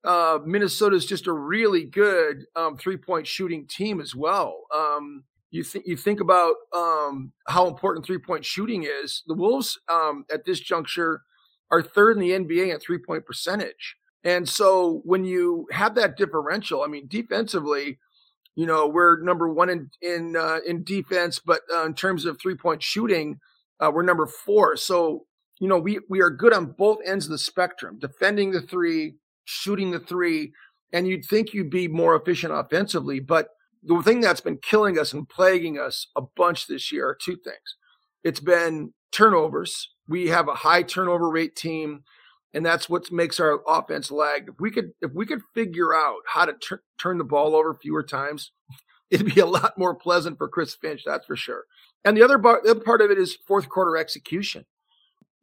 uh, 0.03 0.39
Minnesota 0.45 0.95
is 0.95 1.05
just 1.05 1.27
a 1.27 1.33
really 1.33 1.85
good 1.85 2.45
um, 2.55 2.77
three 2.77 2.97
point 2.97 3.27
shooting 3.27 3.67
team 3.67 4.01
as 4.01 4.15
well. 4.15 4.61
Um, 4.75 5.23
you 5.51 5.63
think 5.63 5.85
you 5.85 5.97
think 5.97 6.19
about 6.19 6.55
um, 6.75 7.33
how 7.47 7.67
important 7.67 8.05
three 8.05 8.17
point 8.17 8.45
shooting 8.45 8.83
is. 8.83 9.23
The 9.27 9.33
Wolves 9.33 9.79
um, 9.89 10.25
at 10.31 10.45
this 10.45 10.59
juncture 10.59 11.21
are 11.69 11.81
third 11.81 12.17
in 12.17 12.21
the 12.21 12.31
NBA 12.31 12.73
at 12.73 12.81
three 12.81 12.97
point 12.97 13.25
percentage, 13.25 13.97
and 14.23 14.47
so 14.47 15.01
when 15.03 15.23
you 15.23 15.67
have 15.71 15.95
that 15.95 16.17
differential, 16.17 16.83
I 16.83 16.88
mean 16.88 17.07
defensively, 17.07 18.00
you 18.55 18.65
know 18.65 18.88
we're 18.88 19.21
number 19.21 19.51
one 19.51 19.69
in 19.69 19.91
in 20.01 20.35
uh, 20.35 20.59
in 20.65 20.83
defense, 20.83 21.39
but 21.39 21.61
uh, 21.73 21.85
in 21.85 21.93
terms 21.93 22.25
of 22.25 22.39
three 22.39 22.55
point 22.55 22.81
shooting, 22.81 23.39
uh, 23.79 23.91
we're 23.93 24.03
number 24.03 24.25
four. 24.25 24.77
So 24.77 25.25
you 25.62 25.68
know, 25.68 25.77
we 25.77 26.00
we 26.10 26.22
are 26.22 26.32
good 26.32 26.53
on 26.53 26.74
both 26.75 26.98
ends 27.06 27.25
of 27.25 27.32
the 27.32 27.38
spectrum, 27.38 28.00
defending 28.00 28.51
the 28.51 28.62
three, 28.62 29.13
shooting 29.46 29.91
the 29.91 30.00
three, 30.00 30.53
and 30.91 31.08
you'd 31.08 31.24
think 31.24 31.53
you'd 31.53 31.70
be 31.70 31.88
more 31.88 32.15
efficient 32.15 32.51
offensively. 32.51 33.20
But 33.20 33.50
the 33.84 34.01
thing 34.01 34.22
that's 34.22 34.41
been 34.41 34.58
killing 34.58 34.98
us 34.98 35.13
and 35.13 35.30
plaguing 35.30 35.80
us 35.80 36.08
a 36.15 36.24
bunch 36.36 36.65
this 36.65 36.91
year 36.91 37.08
are 37.08 37.18
two 37.24 37.38
things. 37.46 37.77
It's 38.24 38.39
been 38.39 38.94
turnovers. 39.12 39.91
We 40.08 40.30
have 40.30 40.48
a 40.48 40.56
high 40.56 40.82
turnover 40.82 41.30
rate 41.30 41.56
team, 41.56 42.06
and 42.56 42.65
that's 42.65 42.89
what 42.89 43.12
makes 43.12 43.39
our 43.39 43.62
offense 43.68 44.10
lag. 44.10 44.48
If 44.48 44.56
we 44.60 44.72
could, 44.72 44.94
if 45.00 45.12
we 45.13 45.27
could 45.27 45.41
figure 45.53 45.94
out 45.94 46.22
how 46.25 46.46
to 46.46 46.53
tur- 46.53 46.84
turn 47.00 47.20
the 47.20 47.24
ball 47.24 47.56
over 47.56 47.75
fewer 47.75 48.01
times, 48.01 48.51
it'd 49.12 49.36
be 49.36 49.41
a 49.41 49.46
lot 49.46 49.77
more 49.77 49.94
pleasant 49.94 50.39
for 50.39 50.50
Chris 50.50 50.74
Finch. 50.74 51.03
That's 51.06 51.27
for 51.27 51.36
sure. 51.36 51.65
And 52.03 52.18
the 52.18 52.24
other, 52.24 52.39
bar, 52.39 52.62
the 52.63 52.72
other 52.72 52.80
part 52.80 53.03
of 53.03 53.12
it 53.12 53.20
is 53.20 53.38
fourth 53.48 53.70
quarter 53.70 53.96
execution 53.96 54.65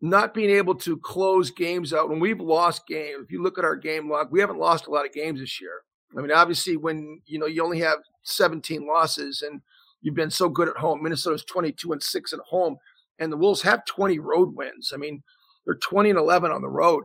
not 0.00 0.34
being 0.34 0.50
able 0.50 0.74
to 0.76 0.96
close 0.96 1.50
games 1.50 1.92
out 1.92 2.08
when 2.08 2.20
we've 2.20 2.40
lost 2.40 2.86
games. 2.86 3.24
If 3.24 3.32
you 3.32 3.42
look 3.42 3.58
at 3.58 3.64
our 3.64 3.76
game 3.76 4.08
log, 4.08 4.28
we 4.30 4.40
haven't 4.40 4.58
lost 4.58 4.86
a 4.86 4.90
lot 4.90 5.06
of 5.06 5.12
games 5.12 5.40
this 5.40 5.60
year. 5.60 5.82
I 6.16 6.20
mean, 6.20 6.32
obviously, 6.32 6.76
when 6.76 7.20
you 7.26 7.38
know 7.38 7.46
you 7.46 7.64
only 7.64 7.80
have 7.80 7.98
17 8.22 8.86
losses 8.86 9.42
and 9.42 9.60
you've 10.00 10.14
been 10.14 10.30
so 10.30 10.48
good 10.48 10.68
at 10.68 10.76
home, 10.76 11.02
Minnesota's 11.02 11.44
22 11.44 11.92
and 11.92 12.02
six 12.02 12.32
at 12.32 12.38
home, 12.48 12.76
and 13.18 13.32
the 13.32 13.36
Wolves 13.36 13.62
have 13.62 13.84
20 13.84 14.18
road 14.18 14.54
wins. 14.54 14.92
I 14.94 14.96
mean, 14.96 15.22
they're 15.66 15.74
20 15.74 16.10
and 16.10 16.18
11 16.18 16.50
on 16.50 16.62
the 16.62 16.68
road. 16.68 17.04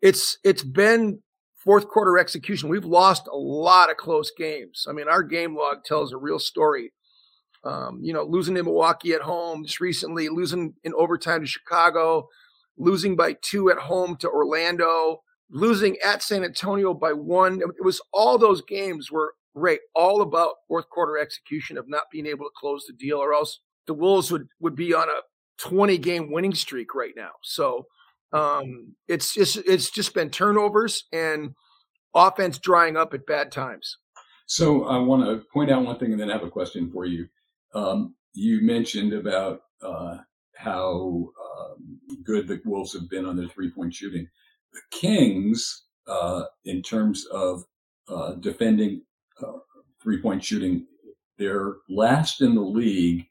It's 0.00 0.38
it's 0.42 0.64
been 0.64 1.20
fourth 1.62 1.86
quarter 1.88 2.18
execution. 2.18 2.68
We've 2.68 2.84
lost 2.84 3.28
a 3.28 3.36
lot 3.36 3.90
of 3.90 3.96
close 3.96 4.32
games. 4.36 4.86
I 4.88 4.92
mean, 4.92 5.08
our 5.08 5.22
game 5.22 5.56
log 5.56 5.84
tells 5.84 6.12
a 6.12 6.16
real 6.16 6.38
story. 6.38 6.92
Um, 7.64 8.00
you 8.02 8.12
know, 8.12 8.24
losing 8.24 8.56
to 8.56 8.62
Milwaukee 8.62 9.12
at 9.12 9.20
home 9.20 9.64
just 9.64 9.80
recently, 9.80 10.28
losing 10.28 10.74
in 10.82 10.92
overtime 10.94 11.42
to 11.42 11.46
Chicago, 11.46 12.28
losing 12.76 13.14
by 13.14 13.36
two 13.40 13.70
at 13.70 13.78
home 13.78 14.16
to 14.16 14.28
Orlando, 14.28 15.22
losing 15.50 15.96
at 16.04 16.22
San 16.22 16.42
Antonio 16.44 16.92
by 16.92 17.12
one. 17.12 17.60
It 17.60 17.84
was 17.84 18.00
all 18.12 18.36
those 18.36 18.62
games 18.62 19.12
were 19.12 19.34
Ray 19.54 19.78
all 19.94 20.22
about 20.22 20.54
fourth 20.66 20.88
quarter 20.88 21.18
execution 21.18 21.76
of 21.78 21.88
not 21.88 22.04
being 22.10 22.26
able 22.26 22.46
to 22.46 22.52
close 22.56 22.84
the 22.86 22.94
deal, 22.94 23.18
or 23.18 23.34
else 23.34 23.60
the 23.86 23.94
Wolves 23.94 24.30
would 24.30 24.48
would 24.60 24.74
be 24.74 24.94
on 24.94 25.08
a 25.08 25.20
20 25.58 25.98
game 25.98 26.32
winning 26.32 26.54
streak 26.54 26.94
right 26.94 27.12
now. 27.16 27.32
So 27.42 27.86
um, 28.32 28.94
it's 29.08 29.34
just 29.34 29.56
it's 29.58 29.90
just 29.90 30.14
been 30.14 30.30
turnovers 30.30 31.04
and 31.12 31.54
offense 32.14 32.58
drying 32.58 32.96
up 32.96 33.14
at 33.14 33.26
bad 33.26 33.52
times. 33.52 33.98
So 34.46 34.84
I 34.84 34.98
want 34.98 35.24
to 35.24 35.46
point 35.52 35.70
out 35.70 35.84
one 35.84 35.98
thing, 35.98 36.12
and 36.12 36.20
then 36.20 36.28
have 36.28 36.42
a 36.42 36.50
question 36.50 36.90
for 36.90 37.04
you. 37.04 37.28
Um, 37.74 38.14
you 38.34 38.60
mentioned 38.62 39.12
about 39.12 39.62
uh, 39.82 40.18
how 40.56 41.30
um, 41.40 41.98
good 42.24 42.46
the 42.48 42.60
Wolves 42.64 42.92
have 42.94 43.08
been 43.08 43.26
on 43.26 43.36
their 43.36 43.48
three 43.48 43.70
point 43.70 43.94
shooting. 43.94 44.28
The 44.72 44.80
Kings, 44.90 45.84
uh, 46.06 46.44
in 46.64 46.82
terms 46.82 47.26
of 47.26 47.64
uh, 48.08 48.34
defending 48.34 49.02
uh, 49.42 49.58
three 50.02 50.20
point 50.20 50.44
shooting, 50.44 50.86
they're 51.38 51.76
last 51.88 52.40
in 52.40 52.54
the 52.54 52.60
league 52.60 53.26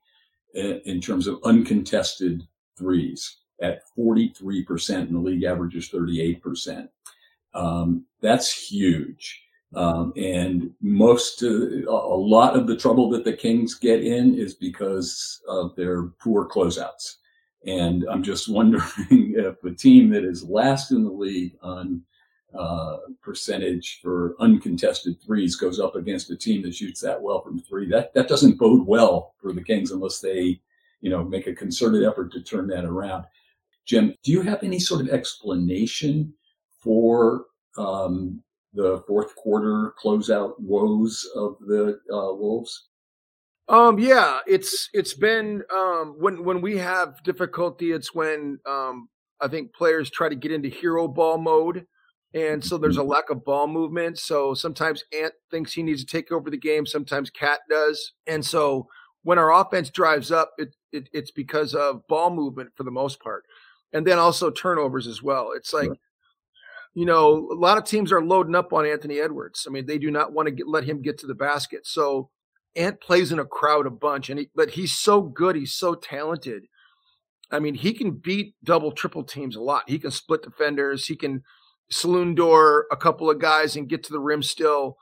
in, 0.54 0.82
in 0.86 1.02
terms 1.02 1.28
of 1.28 1.40
uncontested 1.44 2.44
threes 2.78 3.38
at 3.62 3.82
43%, 3.98 4.96
and 4.96 5.16
the 5.16 5.20
league 5.20 5.44
average 5.44 5.76
is 5.76 5.90
38%. 5.90 6.90
Um, 7.54 8.06
that's 8.22 8.52
huge. 8.52 9.44
Um, 9.74 10.12
and 10.18 10.72
most, 10.82 11.44
uh, 11.44 11.48
a 11.48 12.18
lot 12.18 12.58
of 12.58 12.68
the 12.68 12.76
trouble 12.76 13.10
that 13.12 13.24
the 13.24 13.34
Kings 13.34 13.76
get 13.76 14.04
in 14.04 14.36
is 14.36 14.54
because 14.54 15.42
of 15.48 15.76
their 15.76 16.08
poor 16.22 16.48
closeouts. 16.48 17.16
And 17.66 18.06
I'm 18.10 18.24
just 18.24 18.50
wondering 18.52 19.34
if 19.38 19.64
a 19.64 19.72
team 19.72 20.10
that 20.10 20.24
is 20.26 20.44
last 20.44 20.92
in 20.92 21.04
the 21.04 21.12
league 21.12 21.56
on 21.62 22.02
uh, 22.54 22.98
percentage 23.22 24.00
for 24.02 24.36
uncontested 24.42 25.22
threes 25.22 25.56
goes 25.56 25.80
up 25.80 25.96
against 25.96 26.30
a 26.32 26.36
team 26.36 26.62
that 26.64 26.76
shoots 26.76 27.00
that 27.00 27.22
well 27.22 27.42
from 27.42 27.60
three, 27.60 27.88
that 27.88 28.14
that 28.14 28.28
doesn't 28.28 28.58
bode 28.58 28.86
well 28.86 29.34
for 29.42 29.54
the 29.54 29.64
Kings 29.64 29.92
unless 29.92 30.20
they, 30.20 30.60
you 31.00 31.10
know, 31.10 31.24
make 31.24 31.48
a 31.48 31.56
concerted 31.56 32.04
effort 32.04 32.30
to 32.34 32.42
turn 32.42 32.68
that 32.68 32.84
around. 32.84 33.24
Jim, 33.86 34.14
do 34.22 34.34
you 34.34 34.42
have 34.42 34.62
any 34.64 34.80
sort 34.80 35.00
of 35.00 35.10
explanation 35.10 36.34
for 36.82 37.46
um, 37.78 38.44
the 38.74 39.04
fourth 39.08 39.36
quarter 39.36 39.94
closeout 40.02 40.54
woes 40.60 41.28
of 41.36 41.58
the 41.68 42.00
uh, 42.12 42.34
Wolves? 42.34 42.88
Um, 43.68 44.00
yeah, 44.00 44.40
it's 44.48 44.90
it's 44.94 45.14
been 45.14 45.64
um, 45.74 46.16
when 46.20 46.44
when 46.44 46.62
we 46.62 46.78
have 46.78 47.22
difficulty, 47.24 47.92
it's 47.92 48.14
when 48.14 48.60
um, 48.66 49.08
I 49.40 49.48
think 49.48 49.74
players 49.74 50.10
try 50.10 50.30
to 50.30 50.36
get 50.36 50.52
into 50.52 50.70
hero 50.70 51.08
ball 51.08 51.38
mode, 51.38 51.86
and 52.34 52.64
so 52.64 52.78
there's 52.78 52.98
a 52.98 53.00
mm-hmm. 53.00 53.10
lack 53.10 53.30
of 53.30 53.46
ball 53.46 53.68
movement. 53.68 54.20
So 54.20 54.54
sometimes 54.54 55.04
Ant 55.18 55.34
thinks 55.52 55.74
he 55.74 55.84
needs 55.84 56.04
to 56.04 56.12
take 56.12 56.32
over 56.32 56.50
the 56.50 56.58
game, 56.58 56.86
sometimes 56.86 57.30
KAT 57.30 57.60
does, 57.70 58.14
and 58.28 58.46
so 58.46 58.88
when 59.24 59.38
our 59.38 59.54
offense 59.54 59.90
drives 59.90 60.32
up, 60.32 60.52
it, 60.58 60.76
it 60.92 61.08
it's 61.14 61.32
because 61.32 61.74
of 61.74 62.06
ball 62.08 62.30
movement 62.30 62.72
for 62.76 62.84
the 62.84 62.92
most 62.92 63.22
part, 63.22 63.46
and 63.94 64.06
then 64.06 64.18
also 64.18 64.50
turnovers 64.50 65.08
as 65.08 65.22
well. 65.22 65.52
It's 65.56 65.74
like. 65.74 65.86
Sure 65.86 65.98
you 66.94 67.06
know, 67.06 67.50
a 67.52 67.56
lot 67.56 67.78
of 67.78 67.86
teams 67.86 68.12
are 68.12 68.24
loading 68.24 68.56
up 68.56 68.74
on 68.74 68.86
Anthony 68.86 69.20
Edwards. 69.20 69.66
I 69.68 69.72
mean, 69.72 69.86
they 69.86 69.98
do 69.98 70.12
not 70.12 70.34
want 70.34 70.48
to 70.48 70.52
get, 70.52 70.68
let 70.68 70.84
him 70.84 71.02
get 71.02 71.18
to 71.20 71.28
the 71.28 71.36
basket. 71.36 71.88
So 71.88 72.30
Ant 72.76 73.00
plays 73.00 73.32
in 73.32 73.40
a 73.40 73.46
crowd 73.46 73.86
a 73.86 73.92
bunch, 73.92 74.30
and 74.30 74.40
he, 74.40 74.50
but 74.56 74.72
he's 74.72 74.94
so 74.94 75.22
good. 75.22 75.56
He's 75.56 75.74
so 75.74 75.96
talented. 75.96 76.64
I 77.50 77.60
mean, 77.60 77.76
he 77.76 77.94
can 77.94 78.12
beat 78.12 78.56
double, 78.64 78.92
triple 78.92 79.24
teams 79.24 79.56
a 79.56 79.62
lot. 79.62 79.84
He 79.90 80.00
can 80.00 80.12
split 80.12 80.44
defenders. 80.44 81.06
He 81.06 81.16
can 81.16 81.44
saloon 81.90 82.36
door 82.36 82.88
a 82.92 82.98
couple 82.98 83.30
of 83.30 83.40
guys 83.40 83.76
and 83.76 83.90
get 83.90 84.04
to 84.04 84.14
the 84.14 84.20
rim 84.20 84.42
still. 84.42 84.98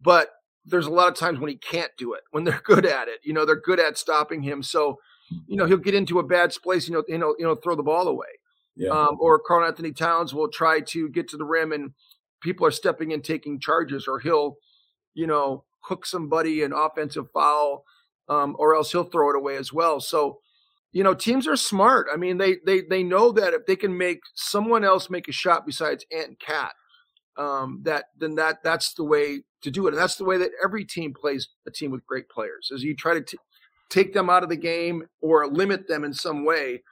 But 0.00 0.30
there's 0.66 0.86
a 0.86 0.90
lot 0.90 1.08
of 1.08 1.14
times 1.14 1.38
when 1.38 1.50
he 1.50 1.56
can't 1.56 1.92
do 1.98 2.14
it. 2.14 2.22
When 2.30 2.44
they're 2.44 2.60
good 2.64 2.86
at 2.86 3.08
it, 3.08 3.20
you 3.22 3.32
know, 3.32 3.44
they're 3.44 3.60
good 3.60 3.80
at 3.80 3.98
stopping 3.98 4.42
him. 4.42 4.62
So, 4.62 4.98
you 5.46 5.56
know, 5.56 5.66
he'll 5.66 5.76
get 5.78 5.94
into 5.94 6.18
a 6.18 6.26
bad 6.26 6.54
place. 6.62 6.88
You 6.88 6.94
know, 6.94 7.04
you 7.08 7.18
know, 7.18 7.34
you 7.38 7.44
know, 7.44 7.54
throw 7.54 7.74
the 7.74 7.82
ball 7.82 8.08
away. 8.08 8.28
Yeah. 8.76 8.90
Um, 8.90 9.16
or 9.20 9.38
Karl-Anthony 9.38 9.92
Towns 9.92 10.34
will 10.34 10.48
try 10.48 10.80
to 10.80 11.08
get 11.08 11.28
to 11.28 11.36
the 11.36 11.44
rim 11.44 11.72
and 11.72 11.92
people 12.42 12.66
are 12.66 12.70
stepping 12.72 13.10
in 13.10 13.22
taking 13.22 13.58
charges, 13.58 14.06
or 14.06 14.20
he'll, 14.20 14.56
you 15.14 15.26
know, 15.26 15.64
hook 15.80 16.06
somebody 16.06 16.62
an 16.62 16.72
offensive 16.72 17.26
foul, 17.32 17.84
um, 18.28 18.54
or 18.58 18.74
else 18.74 18.92
he'll 18.92 19.04
throw 19.04 19.30
it 19.30 19.36
away 19.36 19.56
as 19.56 19.72
well. 19.72 20.00
So, 20.00 20.40
you 20.92 21.02
know, 21.02 21.14
teams 21.14 21.48
are 21.48 21.56
smart. 21.56 22.06
I 22.12 22.16
mean, 22.16 22.38
they 22.38 22.56
they 22.64 22.82
they 22.82 23.02
know 23.02 23.32
that 23.32 23.54
if 23.54 23.66
they 23.66 23.76
can 23.76 23.96
make 23.96 24.20
someone 24.34 24.84
else 24.84 25.10
make 25.10 25.26
a 25.28 25.32
shot 25.32 25.66
besides 25.66 26.04
Ant 26.12 26.28
and 26.28 26.38
KAT, 26.38 26.72
um, 27.36 27.80
that 27.84 28.04
then 28.18 28.36
that 28.36 28.62
that's 28.62 28.94
the 28.94 29.04
way 29.04 29.42
to 29.62 29.70
do 29.70 29.86
it, 29.86 29.94
and 29.94 29.98
that's 29.98 30.16
the 30.16 30.24
way 30.24 30.36
that 30.36 30.50
every 30.62 30.84
team 30.84 31.12
plays 31.12 31.48
a 31.66 31.70
team 31.70 31.90
with 31.90 32.06
great 32.06 32.28
players. 32.28 32.70
Is 32.70 32.84
you 32.84 32.94
try 32.94 33.14
to 33.14 33.22
t- 33.22 33.38
take 33.90 34.12
them 34.12 34.30
out 34.30 34.42
of 34.42 34.48
the 34.50 34.56
game 34.56 35.04
or 35.20 35.46
limit 35.46 35.88
them 35.88 36.04
in 36.04 36.12
some 36.12 36.44
way. 36.44 36.82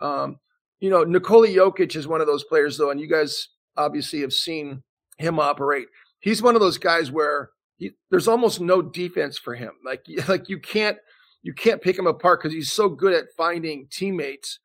Um, 0.00 0.38
you 0.82 0.90
know, 0.90 1.04
Nikola 1.04 1.46
Jokic 1.46 1.94
is 1.94 2.08
one 2.08 2.20
of 2.20 2.26
those 2.26 2.42
players, 2.42 2.76
though, 2.76 2.90
and 2.90 3.00
you 3.00 3.06
guys 3.06 3.46
obviously 3.76 4.20
have 4.22 4.32
seen 4.32 4.82
him 5.16 5.38
operate. 5.38 5.86
He's 6.18 6.42
one 6.42 6.56
of 6.56 6.60
those 6.60 6.76
guys 6.76 7.08
where 7.08 7.50
he, 7.76 7.92
there's 8.10 8.26
almost 8.26 8.60
no 8.60 8.82
defense 8.82 9.38
for 9.38 9.54
him. 9.54 9.70
Like, 9.86 10.04
like 10.28 10.48
you 10.48 10.58
can't 10.58 10.98
you 11.44 11.54
can't 11.54 11.80
pick 11.80 11.96
him 11.96 12.08
apart 12.08 12.40
because 12.40 12.52
he's 12.52 12.72
so 12.72 12.88
good 12.88 13.14
at 13.14 13.26
finding 13.36 13.86
teammates. 13.92 14.58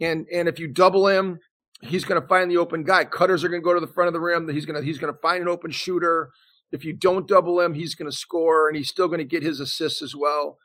And 0.00 0.28
and 0.32 0.48
if 0.48 0.60
you 0.60 0.68
double 0.68 1.08
him, 1.08 1.40
he's 1.82 2.04
going 2.04 2.22
to 2.22 2.28
find 2.28 2.48
the 2.48 2.58
open 2.58 2.84
guy. 2.84 3.04
Cutters 3.04 3.42
are 3.42 3.48
going 3.48 3.60
to 3.60 3.64
go 3.64 3.74
to 3.74 3.80
the 3.80 3.92
front 3.92 4.06
of 4.06 4.14
the 4.14 4.20
rim. 4.20 4.48
He's 4.48 4.64
going 4.64 4.80
to 4.80 4.86
he's 4.86 4.98
going 4.98 5.12
to 5.12 5.20
find 5.20 5.42
an 5.42 5.48
open 5.48 5.72
shooter. 5.72 6.30
If 6.70 6.84
you 6.84 6.92
don't 6.92 7.26
double 7.26 7.60
him, 7.60 7.74
he's 7.74 7.96
going 7.96 8.08
to 8.08 8.16
score, 8.16 8.68
and 8.68 8.76
he's 8.76 8.90
still 8.90 9.08
going 9.08 9.18
to 9.18 9.24
get 9.24 9.42
his 9.42 9.58
assists 9.58 10.02
as 10.02 10.14
well. 10.14 10.58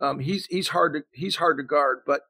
Um, 0.00 0.18
he's 0.18 0.46
he's 0.46 0.68
hard 0.68 0.94
to 0.94 1.02
he's 1.12 1.36
hard 1.36 1.56
to 1.58 1.62
guard, 1.62 1.98
but 2.04 2.22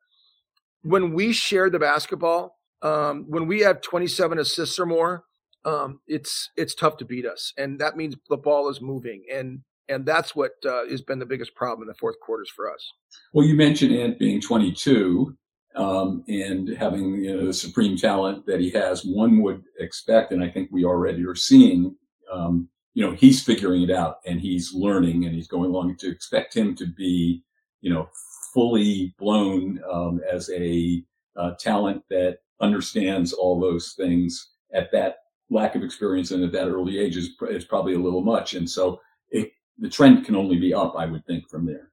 when 0.82 1.12
we 1.12 1.32
share 1.32 1.70
the 1.70 1.78
basketball, 1.78 2.56
um, 2.82 3.26
when 3.28 3.46
we 3.46 3.60
have 3.60 3.80
27 3.80 4.38
assists 4.38 4.78
or 4.78 4.86
more, 4.86 5.24
um, 5.64 6.00
it's 6.06 6.50
it's 6.56 6.74
tough 6.74 6.96
to 6.98 7.04
beat 7.04 7.26
us, 7.26 7.52
and 7.58 7.78
that 7.80 7.96
means 7.96 8.16
the 8.30 8.36
ball 8.36 8.70
is 8.70 8.80
moving, 8.80 9.24
and 9.30 9.60
and 9.90 10.06
that's 10.06 10.34
what 10.34 10.52
uh, 10.66 10.86
has 10.88 11.02
been 11.02 11.18
the 11.18 11.26
biggest 11.26 11.54
problem 11.54 11.82
in 11.82 11.88
the 11.88 11.98
fourth 11.98 12.18
quarters 12.20 12.50
for 12.54 12.72
us. 12.72 12.92
Well, 13.34 13.46
you 13.46 13.56
mentioned 13.56 13.94
Ant 13.94 14.18
being 14.18 14.40
22 14.40 15.36
um, 15.76 16.24
and 16.28 16.68
having 16.68 17.16
you 17.16 17.36
know, 17.36 17.46
the 17.46 17.52
supreme 17.52 17.96
talent 17.96 18.46
that 18.46 18.60
he 18.60 18.70
has. 18.70 19.04
One 19.04 19.42
would 19.42 19.62
expect, 19.78 20.32
and 20.32 20.42
I 20.42 20.48
think 20.48 20.70
we 20.72 20.84
already 20.84 21.24
are 21.26 21.34
seeing. 21.34 21.96
Um, 22.32 22.68
you 22.94 23.06
know, 23.06 23.12
he's 23.12 23.42
figuring 23.42 23.82
it 23.82 23.90
out, 23.90 24.16
and 24.26 24.40
he's 24.40 24.72
learning, 24.74 25.24
and 25.24 25.34
he's 25.34 25.48
going 25.48 25.70
along. 25.70 25.96
To 25.96 26.10
expect 26.10 26.56
him 26.56 26.74
to 26.76 26.86
be, 26.86 27.42
you 27.80 27.92
know, 27.92 28.08
fully 28.52 29.14
blown 29.18 29.80
um, 29.90 30.20
as 30.30 30.50
a 30.50 31.02
uh, 31.36 31.52
talent 31.58 32.02
that 32.10 32.38
understands 32.60 33.32
all 33.32 33.58
those 33.58 33.94
things 33.96 34.50
at 34.74 34.92
that 34.92 35.16
lack 35.50 35.74
of 35.74 35.82
experience 35.82 36.30
and 36.30 36.44
at 36.44 36.52
that 36.52 36.68
early 36.68 36.98
age 36.98 37.16
is, 37.16 37.30
is 37.48 37.64
probably 37.64 37.94
a 37.94 37.98
little 37.98 38.22
much. 38.22 38.54
And 38.54 38.68
so 38.68 39.00
it, 39.30 39.50
the 39.78 39.88
trend 39.88 40.24
can 40.24 40.36
only 40.36 40.58
be 40.58 40.72
up, 40.72 40.94
I 40.96 41.06
would 41.06 41.24
think, 41.26 41.48
from 41.48 41.66
there. 41.66 41.90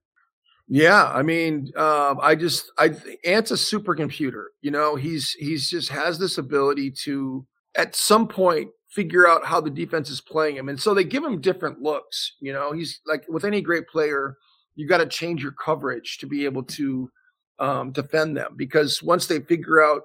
Yeah, 0.69 1.05
I 1.05 1.23
mean, 1.23 1.71
uh, 1.77 2.15
I 2.21 2.35
just 2.35 2.71
I 2.77 2.91
Ant's 3.23 3.51
a 3.51 3.55
supercomputer. 3.55 4.47
You 4.61 4.71
know, 4.71 4.95
he's 4.95 5.31
he's 5.31 5.69
just 5.69 5.89
has 5.89 6.19
this 6.19 6.37
ability 6.37 6.91
to 7.03 7.47
at 7.77 7.95
some 7.95 8.27
point 8.27 8.69
figure 8.89 9.27
out 9.27 9.45
how 9.45 9.61
the 9.61 9.69
defense 9.69 10.09
is 10.09 10.19
playing 10.19 10.57
him, 10.57 10.67
and 10.67 10.79
so 10.79 10.93
they 10.93 11.05
give 11.05 11.23
him 11.23 11.39
different 11.39 11.81
looks. 11.81 12.33
You 12.41 12.51
know, 12.51 12.73
he's 12.73 12.99
like 13.07 13.23
with 13.29 13.45
any 13.45 13.61
great 13.61 13.87
player, 13.87 14.35
you 14.77 14.87
got 14.87 14.99
to 14.99 15.07
change 15.07 15.43
your 15.43 15.53
coverage 15.53 16.19
to 16.19 16.27
be 16.27 16.45
able 16.45 16.63
to 16.63 17.11
um, 17.59 17.91
defend 17.91 18.37
them 18.37 18.53
because 18.55 19.01
once 19.01 19.25
they 19.25 19.39
figure 19.39 19.83
out 19.83 20.03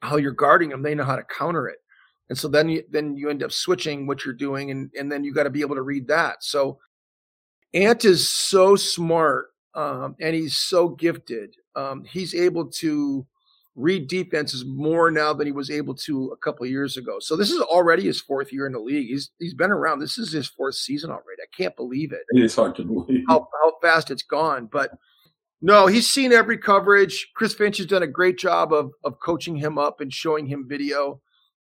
how 0.00 0.16
you're 0.16 0.32
guarding 0.32 0.70
them, 0.70 0.82
they 0.82 0.94
know 0.94 1.04
how 1.04 1.14
to 1.14 1.22
counter 1.24 1.68
it. 1.68 1.78
And 2.30 2.36
so 2.36 2.48
then 2.48 2.70
you, 2.70 2.82
then 2.90 3.16
you 3.16 3.28
end 3.28 3.42
up 3.42 3.52
switching 3.52 4.06
what 4.06 4.24
you're 4.24 4.34
doing, 4.34 4.70
and 4.70 4.90
and 4.98 5.12
then 5.12 5.22
you 5.22 5.34
got 5.34 5.42
to 5.42 5.50
be 5.50 5.60
able 5.60 5.74
to 5.74 5.82
read 5.82 6.08
that. 6.08 6.42
So 6.42 6.78
Ant 7.74 8.06
is 8.06 8.26
so 8.26 8.76
smart, 8.76 9.48
um, 9.74 10.16
and 10.20 10.34
he's 10.34 10.56
so 10.56 10.88
gifted. 10.88 11.54
Um, 11.76 12.02
he's 12.04 12.34
able 12.34 12.66
to 12.66 13.26
read 13.76 14.08
defenses 14.08 14.64
more 14.64 15.10
now 15.10 15.32
than 15.32 15.46
he 15.46 15.52
was 15.52 15.70
able 15.70 15.94
to 15.94 16.28
a 16.28 16.36
couple 16.36 16.64
of 16.64 16.70
years 16.70 16.96
ago. 16.96 17.18
So 17.20 17.36
this 17.36 17.50
is 17.50 17.60
already 17.60 18.04
his 18.04 18.20
fourth 18.20 18.52
year 18.52 18.66
in 18.66 18.72
the 18.72 18.78
league. 18.78 19.08
He's 19.08 19.30
he's 19.38 19.54
been 19.54 19.70
around. 19.70 19.98
This 19.98 20.18
is 20.18 20.32
his 20.32 20.48
fourth 20.48 20.76
season 20.76 21.10
already. 21.10 21.42
I 21.42 21.56
can't 21.56 21.74
believe 21.76 22.12
it. 22.12 22.20
It 22.30 22.44
is 22.44 22.54
hard 22.54 22.76
to 22.76 22.84
believe 22.84 23.24
how, 23.28 23.48
how 23.62 23.72
fast 23.82 24.10
it's 24.10 24.22
gone. 24.22 24.68
But 24.70 24.90
no, 25.60 25.86
he's 25.86 26.08
seen 26.08 26.32
every 26.32 26.58
coverage. 26.58 27.30
Chris 27.34 27.54
Finch 27.54 27.78
has 27.78 27.86
done 27.86 28.02
a 28.02 28.08
great 28.08 28.38
job 28.38 28.72
of 28.72 28.92
of 29.02 29.18
coaching 29.20 29.56
him 29.56 29.78
up 29.78 30.00
and 30.00 30.12
showing 30.12 30.46
him 30.46 30.66
video. 30.68 31.20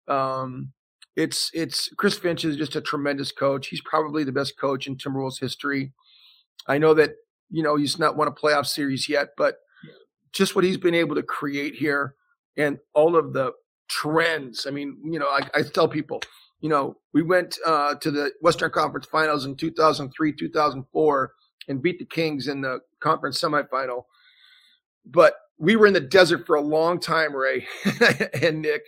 Um, 0.07 0.73
it's 1.15 1.51
it's 1.53 1.89
Chris 1.95 2.17
Finch 2.17 2.43
is 2.43 2.57
just 2.57 2.75
a 2.75 2.81
tremendous 2.81 3.31
coach. 3.31 3.67
He's 3.67 3.81
probably 3.81 4.23
the 4.23 4.31
best 4.31 4.57
coach 4.59 4.87
in 4.87 4.97
Timberwolves 4.97 5.39
history. 5.39 5.93
I 6.67 6.77
know 6.77 6.93
that 6.95 7.15
you 7.53 7.61
know, 7.61 7.75
he's 7.75 7.99
not 7.99 8.17
won 8.17 8.27
a 8.27 8.31
playoff 8.31 8.65
series 8.65 9.07
yet, 9.07 9.29
but 9.37 9.57
just 10.33 10.55
what 10.55 10.63
he's 10.63 10.77
been 10.77 10.95
able 10.95 11.15
to 11.15 11.23
create 11.23 11.75
here 11.75 12.15
and 12.57 12.79
all 12.93 13.15
of 13.15 13.33
the 13.33 13.53
trends. 13.87 14.65
I 14.67 14.71
mean, 14.71 14.97
you 15.03 15.19
know, 15.19 15.27
I, 15.27 15.41
I 15.53 15.61
tell 15.61 15.87
people, 15.87 16.21
you 16.59 16.69
know, 16.69 16.97
we 17.13 17.21
went 17.21 17.57
uh, 17.65 17.95
to 17.95 18.11
the 18.11 18.31
Western 18.41 18.71
Conference 18.71 19.05
Finals 19.05 19.45
in 19.45 19.55
2003, 19.55 20.33
2004, 20.33 21.31
and 21.67 21.81
beat 21.81 21.99
the 21.99 22.05
Kings 22.05 22.47
in 22.47 22.61
the 22.61 22.79
conference 22.99 23.39
semifinal. 23.39 24.03
But 25.05 25.35
we 25.57 25.75
were 25.75 25.87
in 25.87 25.93
the 25.93 25.99
desert 26.01 26.45
for 26.47 26.55
a 26.55 26.61
long 26.61 26.99
time, 26.99 27.35
Ray 27.35 27.67
and 28.41 28.61
Nick. 28.61 28.83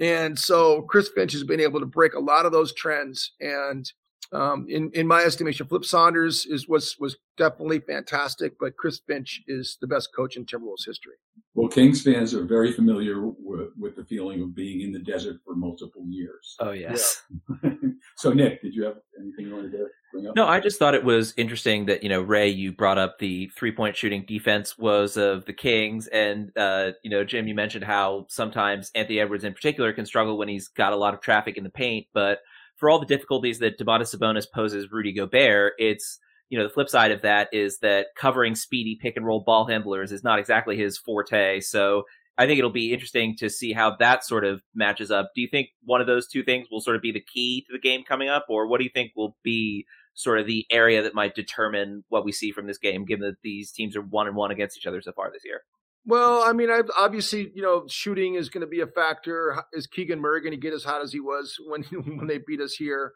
And 0.00 0.38
so 0.38 0.82
Chris 0.82 1.10
Finch 1.14 1.32
has 1.32 1.44
been 1.44 1.60
able 1.60 1.80
to 1.80 1.86
break 1.86 2.14
a 2.14 2.20
lot 2.20 2.46
of 2.46 2.52
those 2.52 2.72
trends. 2.72 3.32
And 3.40 3.90
um, 4.32 4.66
in 4.68 4.90
in 4.94 5.06
my 5.06 5.22
estimation, 5.22 5.66
Flip 5.66 5.84
Saunders 5.84 6.46
is 6.46 6.68
was 6.68 6.96
was 7.00 7.16
definitely 7.36 7.80
fantastic, 7.80 8.54
but 8.60 8.76
Chris 8.76 9.00
Finch 9.04 9.42
is 9.48 9.76
the 9.80 9.88
best 9.88 10.10
coach 10.14 10.36
in 10.36 10.44
Timberwolves 10.44 10.86
history. 10.86 11.14
Well, 11.54 11.68
Kings 11.68 12.02
fans 12.02 12.32
are 12.32 12.44
very 12.44 12.72
familiar 12.72 13.20
with, 13.20 13.70
with 13.76 13.96
the 13.96 14.04
feeling 14.04 14.40
of 14.40 14.54
being 14.54 14.82
in 14.82 14.92
the 14.92 15.00
desert 15.00 15.40
for 15.44 15.56
multiple 15.56 16.04
years. 16.06 16.54
Oh 16.60 16.70
yes. 16.70 17.22
Yeah. 17.64 17.70
so, 18.16 18.32
Nick, 18.32 18.62
did 18.62 18.72
you 18.72 18.84
have 18.84 18.98
anything 19.18 19.46
you 19.46 19.54
wanted 19.54 19.72
to 19.72 19.86
bring 20.12 20.28
up? 20.28 20.36
No, 20.36 20.46
I 20.46 20.60
just 20.60 20.78
thought 20.78 20.94
it 20.94 21.04
was 21.04 21.34
interesting 21.36 21.86
that 21.86 22.04
you 22.04 22.08
know 22.08 22.20
Ray, 22.20 22.48
you 22.48 22.70
brought 22.70 22.98
up 22.98 23.18
the 23.18 23.50
three 23.56 23.72
point 23.72 23.96
shooting 23.96 24.24
defense 24.28 24.78
was 24.78 25.16
of 25.16 25.44
the 25.46 25.52
Kings, 25.52 26.06
and 26.06 26.56
uh, 26.56 26.92
you 27.02 27.10
know 27.10 27.24
Jim, 27.24 27.48
you 27.48 27.56
mentioned 27.56 27.84
how 27.84 28.26
sometimes 28.28 28.92
Anthony 28.94 29.18
Edwards 29.18 29.42
in 29.42 29.54
particular 29.54 29.92
can 29.92 30.06
struggle 30.06 30.38
when 30.38 30.48
he's 30.48 30.68
got 30.68 30.92
a 30.92 30.96
lot 30.96 31.14
of 31.14 31.20
traffic 31.20 31.56
in 31.56 31.64
the 31.64 31.70
paint, 31.70 32.06
but 32.14 32.38
for 32.80 32.88
all 32.88 32.98
the 32.98 33.06
difficulties 33.06 33.58
that 33.58 33.78
Domantas 33.78 34.16
Sabonis 34.16 34.50
poses 34.52 34.90
Rudy 34.90 35.12
Gobert, 35.12 35.74
it's 35.78 36.18
you 36.48 36.58
know 36.58 36.64
the 36.64 36.72
flip 36.72 36.88
side 36.88 37.12
of 37.12 37.22
that 37.22 37.48
is 37.52 37.78
that 37.78 38.08
covering 38.16 38.56
speedy 38.56 38.98
pick 39.00 39.16
and 39.16 39.24
roll 39.24 39.44
ball 39.44 39.66
handlers 39.66 40.10
is 40.10 40.24
not 40.24 40.38
exactly 40.38 40.76
his 40.76 40.98
forte. 40.98 41.60
So 41.60 42.04
I 42.38 42.46
think 42.46 42.58
it'll 42.58 42.70
be 42.70 42.92
interesting 42.92 43.36
to 43.36 43.50
see 43.50 43.74
how 43.74 43.96
that 43.96 44.24
sort 44.24 44.46
of 44.46 44.62
matches 44.74 45.10
up. 45.10 45.30
Do 45.34 45.42
you 45.42 45.48
think 45.48 45.68
one 45.84 46.00
of 46.00 46.06
those 46.06 46.26
two 46.26 46.42
things 46.42 46.68
will 46.70 46.80
sort 46.80 46.96
of 46.96 47.02
be 47.02 47.12
the 47.12 47.20
key 47.20 47.64
to 47.66 47.72
the 47.72 47.78
game 47.78 48.02
coming 48.02 48.30
up, 48.30 48.46
or 48.48 48.66
what 48.66 48.78
do 48.78 48.84
you 48.84 48.90
think 48.92 49.12
will 49.14 49.36
be 49.44 49.84
sort 50.14 50.40
of 50.40 50.46
the 50.46 50.66
area 50.70 51.02
that 51.02 51.14
might 51.14 51.34
determine 51.34 52.02
what 52.08 52.24
we 52.24 52.32
see 52.32 52.50
from 52.50 52.66
this 52.66 52.78
game, 52.78 53.04
given 53.04 53.26
that 53.26 53.42
these 53.42 53.70
teams 53.70 53.94
are 53.94 54.02
one 54.02 54.26
and 54.26 54.36
one 54.36 54.50
against 54.50 54.78
each 54.78 54.86
other 54.86 55.02
so 55.02 55.12
far 55.12 55.30
this 55.30 55.44
year? 55.44 55.62
Well, 56.06 56.42
I 56.42 56.52
mean, 56.52 56.70
I've, 56.70 56.90
obviously, 56.96 57.52
you 57.54 57.62
know, 57.62 57.84
shooting 57.86 58.34
is 58.34 58.48
going 58.48 58.62
to 58.62 58.66
be 58.66 58.80
a 58.80 58.86
factor. 58.86 59.62
Is 59.72 59.86
Keegan 59.86 60.20
Murray 60.20 60.40
going 60.40 60.52
to 60.52 60.56
get 60.56 60.72
as 60.72 60.84
hot 60.84 61.02
as 61.02 61.12
he 61.12 61.20
was 61.20 61.56
when 61.66 61.82
when 62.16 62.26
they 62.26 62.38
beat 62.38 62.60
us 62.60 62.74
here? 62.74 63.12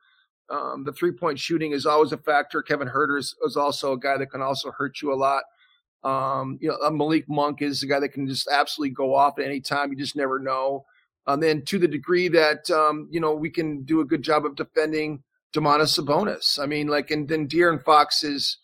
Um, 0.51 0.85
the 0.85 0.93
three 0.93 1.13
point 1.13 1.39
shooting 1.39 1.73
is 1.73 1.87
always 1.87 2.13
a 2.13 2.19
factor. 2.19 2.61
Kevin 2.63 2.89
Huerter 2.89 3.19
is, 3.19 3.35
is, 3.47 3.57
also 3.57 3.95
a 3.95 3.99
guy 3.99 4.19
that 4.19 4.27
can 4.27 4.43
also 4.43 4.71
hurt 4.71 5.01
you 5.01 5.13
a 5.13 5.17
lot. 5.17 5.45
Um, 6.03 6.59
you 6.61 6.69
know, 6.69 6.77
uh, 6.85 6.91
Malik 6.91 7.25
Monk 7.29 7.63
is 7.63 7.83
a 7.83 7.87
guy 7.87 7.99
that 8.01 8.11
can 8.11 8.27
just 8.27 8.47
absolutely 8.49 8.95
go 8.95 9.15
off 9.15 9.39
at 9.39 9.47
any 9.47 9.61
time. 9.61 9.91
You 9.91 9.97
just 9.97 10.17
never 10.17 10.39
know. 10.39 10.85
And 11.27 11.43
then 11.43 11.65
to 11.65 11.79
the 11.79 11.89
degree 11.89 12.29
that 12.29 12.71
um, 12.71 13.09
you 13.11 13.21
know 13.21 13.35
we 13.35 13.49
can 13.49 13.85
do 13.85 14.01
a 14.01 14.05
good 14.05 14.23
job 14.23 14.45
of 14.45 14.57
defending 14.57 15.23
Domantas 15.55 15.99
Sabonis. 15.99 16.59
I 16.59 16.67
mean, 16.67 16.89
like, 16.89 17.11
and 17.11 17.27
then 17.27 17.49
De'Aaron 17.49 17.83
Fox 17.83 18.23
is 18.23 18.59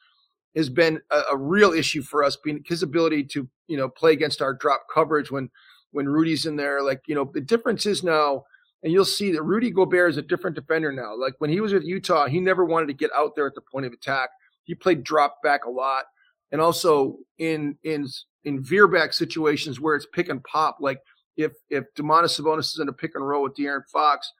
has 0.57 0.69
been 0.69 1.01
a, 1.11 1.23
a, 1.33 1.37
real 1.37 1.73
issue 1.73 2.03
for 2.03 2.25
us. 2.25 2.37
Being 2.37 2.63
his 2.67 2.83
ability 2.83 3.25
to 3.25 3.49
you 3.69 3.77
know 3.77 3.89
play 3.89 4.13
against 4.13 4.43
our 4.43 4.55
drop 4.55 4.87
coverage 4.93 5.31
when 5.31 5.51
when 5.93 6.09
Rudy's 6.09 6.47
in 6.47 6.57
there. 6.57 6.83
Like 6.83 7.03
you 7.07 7.15
know 7.15 7.31
the 7.33 7.41
difference 7.41 7.87
is 7.87 8.03
now, 8.03 8.45
and 8.83 8.93
you'll 8.93 9.05
see 9.05 9.33
that 9.33 9.43
Rudy 9.43 9.71
Gobert 9.71 10.11
is 10.11 10.17
a 10.17 10.23
different 10.23 10.57
defender 10.57 10.93
now. 10.93 11.15
Like 11.17 11.35
when 11.39 11.51
he 11.51 11.61
was 11.61 11.73
with 11.73 11.85
Utah, 11.85 12.27
he 12.27 12.41
never 12.41 12.65
wanted 12.65 12.87
to 12.87 12.95
get 12.95 13.11
out 13.17 13.35
there 13.37 13.47
at 13.47 13.55
the 13.55 13.61
point 13.61 13.87
of 13.87 13.93
attack. 13.93 14.31
He 14.65 14.75
played 14.75 15.05
drop 15.05 15.37
back 15.43 15.65
a 15.65 15.71
lot, 15.71 16.05
and 16.53 16.61
also 16.61 17.19
in 17.39 17.77
in 17.85 18.07
in 18.45 18.63
veer 18.63 18.89
back 18.89 19.13
situations 19.13 19.81
where 19.81 19.95
it's 19.95 20.07
pick 20.13 20.29
and 20.29 20.43
pop. 20.45 20.79
Like 20.81 21.01
if 21.37 21.53
if 21.69 21.85
Domantas 21.97 22.41
Sabonis 22.41 22.73
is 22.73 22.79
in 22.81 22.89
a 22.89 22.93
pick 22.93 23.13
and 23.15 23.27
roll 23.27 23.45
with 23.45 23.55
De'Aaron 23.55 23.87
Fox, 23.93 24.33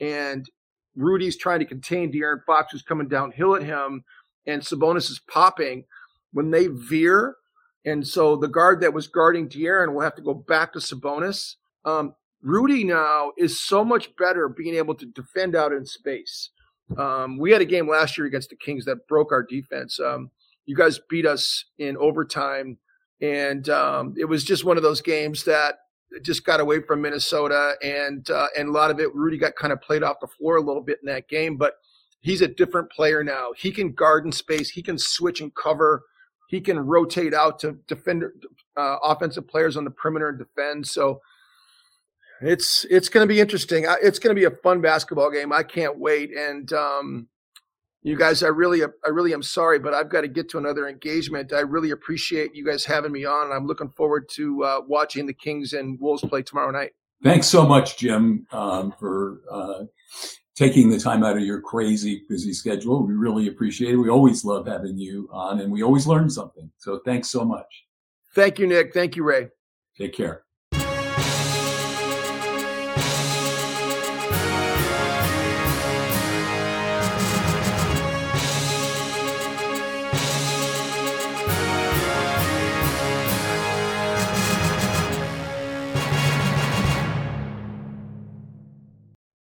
and 0.00 0.48
Rudy's 0.94 1.36
trying 1.36 1.60
to 1.60 1.66
contain 1.66 2.12
De'Aaron 2.12 2.44
Fox, 2.46 2.72
who's 2.72 2.82
coming 2.82 3.08
downhill 3.08 3.56
at 3.56 3.62
him 3.62 4.04
and 4.46 4.62
Sabonis 4.62 5.10
is 5.10 5.20
popping, 5.28 5.84
when 6.32 6.50
they 6.50 6.66
veer, 6.66 7.36
and 7.84 8.06
so 8.06 8.36
the 8.36 8.48
guard 8.48 8.80
that 8.80 8.92
was 8.92 9.06
guarding 9.06 9.48
De'Aaron 9.48 9.94
will 9.94 10.02
have 10.02 10.16
to 10.16 10.22
go 10.22 10.34
back 10.34 10.72
to 10.72 10.80
Sabonis. 10.80 11.54
Um, 11.84 12.14
Rudy 12.42 12.84
now 12.84 13.32
is 13.36 13.60
so 13.62 13.84
much 13.84 14.14
better 14.16 14.48
being 14.48 14.74
able 14.74 14.94
to 14.96 15.06
defend 15.06 15.56
out 15.56 15.72
in 15.72 15.86
space. 15.86 16.50
Um, 16.96 17.38
we 17.38 17.50
had 17.50 17.60
a 17.60 17.66
game 17.66 17.88
last 17.88 18.16
year 18.16 18.26
against 18.26 18.50
the 18.50 18.56
Kings 18.56 18.84
that 18.84 19.08
broke 19.08 19.32
our 19.32 19.42
defense. 19.42 19.98
Um, 19.98 20.30
you 20.66 20.76
guys 20.76 21.00
beat 21.08 21.26
us 21.26 21.64
in 21.78 21.96
overtime, 21.96 22.78
and 23.20 23.68
um, 23.68 24.14
it 24.18 24.26
was 24.26 24.44
just 24.44 24.64
one 24.64 24.76
of 24.76 24.82
those 24.82 25.00
games 25.00 25.44
that 25.44 25.78
just 26.22 26.44
got 26.44 26.60
away 26.60 26.80
from 26.82 27.02
Minnesota, 27.02 27.74
and 27.82 28.28
uh, 28.30 28.46
and 28.56 28.68
a 28.68 28.72
lot 28.72 28.90
of 28.90 29.00
it, 29.00 29.14
Rudy 29.14 29.38
got 29.38 29.56
kind 29.56 29.72
of 29.72 29.80
played 29.80 30.02
off 30.02 30.20
the 30.20 30.26
floor 30.26 30.56
a 30.56 30.62
little 30.62 30.82
bit 30.82 30.98
in 31.02 31.06
that 31.06 31.28
game, 31.28 31.56
but 31.56 31.74
he's 32.26 32.42
a 32.42 32.48
different 32.48 32.90
player 32.90 33.22
now. 33.22 33.52
He 33.56 33.70
can 33.70 33.92
guard 33.92 34.26
in 34.26 34.32
space. 34.32 34.70
He 34.70 34.82
can 34.82 34.98
switch 34.98 35.40
and 35.40 35.54
cover. 35.54 36.02
He 36.48 36.60
can 36.60 36.80
rotate 36.80 37.32
out 37.32 37.60
to 37.60 37.78
defend 37.86 38.24
uh, 38.76 38.96
offensive 39.02 39.46
players 39.46 39.76
on 39.76 39.84
the 39.84 39.92
perimeter 39.92 40.28
and 40.30 40.38
defend. 40.38 40.88
So 40.88 41.20
it's 42.40 42.84
it's 42.90 43.08
going 43.08 43.26
to 43.26 43.32
be 43.32 43.40
interesting. 43.40 43.86
It's 44.02 44.18
going 44.18 44.34
to 44.34 44.38
be 44.38 44.44
a 44.44 44.50
fun 44.50 44.80
basketball 44.80 45.30
game. 45.30 45.52
I 45.52 45.62
can't 45.62 46.00
wait. 46.00 46.36
And 46.36 46.70
um, 46.72 47.28
you 48.02 48.16
guys, 48.16 48.42
I 48.42 48.48
really 48.48 48.82
I 48.82 49.08
really 49.08 49.32
am 49.32 49.42
sorry, 49.44 49.78
but 49.78 49.94
I've 49.94 50.10
got 50.10 50.22
to 50.22 50.28
get 50.28 50.50
to 50.50 50.58
another 50.58 50.88
engagement. 50.88 51.52
I 51.52 51.60
really 51.60 51.92
appreciate 51.92 52.56
you 52.56 52.66
guys 52.66 52.84
having 52.84 53.12
me 53.12 53.24
on, 53.24 53.46
and 53.46 53.54
I'm 53.54 53.66
looking 53.66 53.90
forward 53.90 54.28
to 54.30 54.64
uh, 54.64 54.80
watching 54.86 55.26
the 55.26 55.32
Kings 55.32 55.72
and 55.72 55.98
Wolves 56.00 56.24
play 56.24 56.42
tomorrow 56.42 56.72
night. 56.72 56.90
Thanks 57.22 57.46
so 57.46 57.66
much, 57.66 57.96
Jim, 57.96 58.46
um, 58.50 58.92
for 58.98 59.40
uh, 59.50 59.84
taking 60.56 60.88
the 60.88 60.98
time 60.98 61.22
out 61.22 61.36
of 61.36 61.42
your 61.42 61.60
crazy 61.60 62.24
busy 62.28 62.52
schedule. 62.52 63.06
We 63.06 63.14
really 63.14 63.48
appreciate 63.48 63.92
it. 63.92 63.96
We 63.96 64.08
always 64.08 64.44
love 64.44 64.66
having 64.66 64.98
you 64.98 65.28
on 65.30 65.60
and 65.60 65.70
we 65.70 65.82
always 65.82 66.06
learn 66.06 66.30
something. 66.30 66.70
So 66.78 67.00
thanks 67.04 67.28
so 67.28 67.44
much. 67.44 67.86
Thank 68.34 68.58
you, 68.58 68.66
Nick. 68.66 68.92
Thank 68.92 69.16
you, 69.16 69.22
Ray. 69.22 69.50
Take 69.96 70.14
care. 70.14 70.45